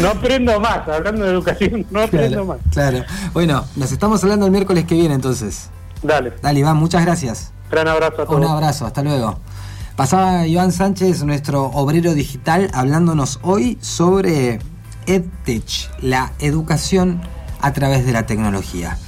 No 0.00 0.08
aprendo 0.08 0.60
más, 0.60 0.86
hablando 0.88 1.24
de 1.24 1.30
educación, 1.30 1.86
no 1.90 2.02
aprendo 2.02 2.44
más. 2.44 2.58
Claro. 2.70 3.02
Bueno, 3.32 3.64
nos 3.76 3.92
estamos 3.92 4.22
hablando 4.22 4.44
el 4.44 4.52
miércoles 4.52 4.84
que 4.84 4.94
viene 4.94 5.14
entonces. 5.14 5.70
Dale. 6.02 6.34
Dale, 6.42 6.60
Iván, 6.60 6.76
muchas 6.76 7.02
gracias. 7.02 7.50
Gran 7.70 7.88
abrazo 7.88 8.22
a 8.22 8.26
todos. 8.26 8.36
Un 8.36 8.44
abrazo, 8.44 8.84
hasta 8.84 9.02
luego. 9.02 9.38
Pasaba 9.96 10.46
Iván 10.46 10.72
Sánchez, 10.72 11.24
nuestro 11.24 11.64
obrero 11.66 12.12
digital, 12.12 12.70
hablándonos 12.74 13.38
hoy 13.40 13.78
sobre 13.80 14.58
EdTech, 15.06 16.02
la 16.02 16.32
educación 16.40 17.22
a 17.62 17.72
través 17.72 18.04
de 18.04 18.12
la 18.12 18.26
tecnología. 18.26 18.98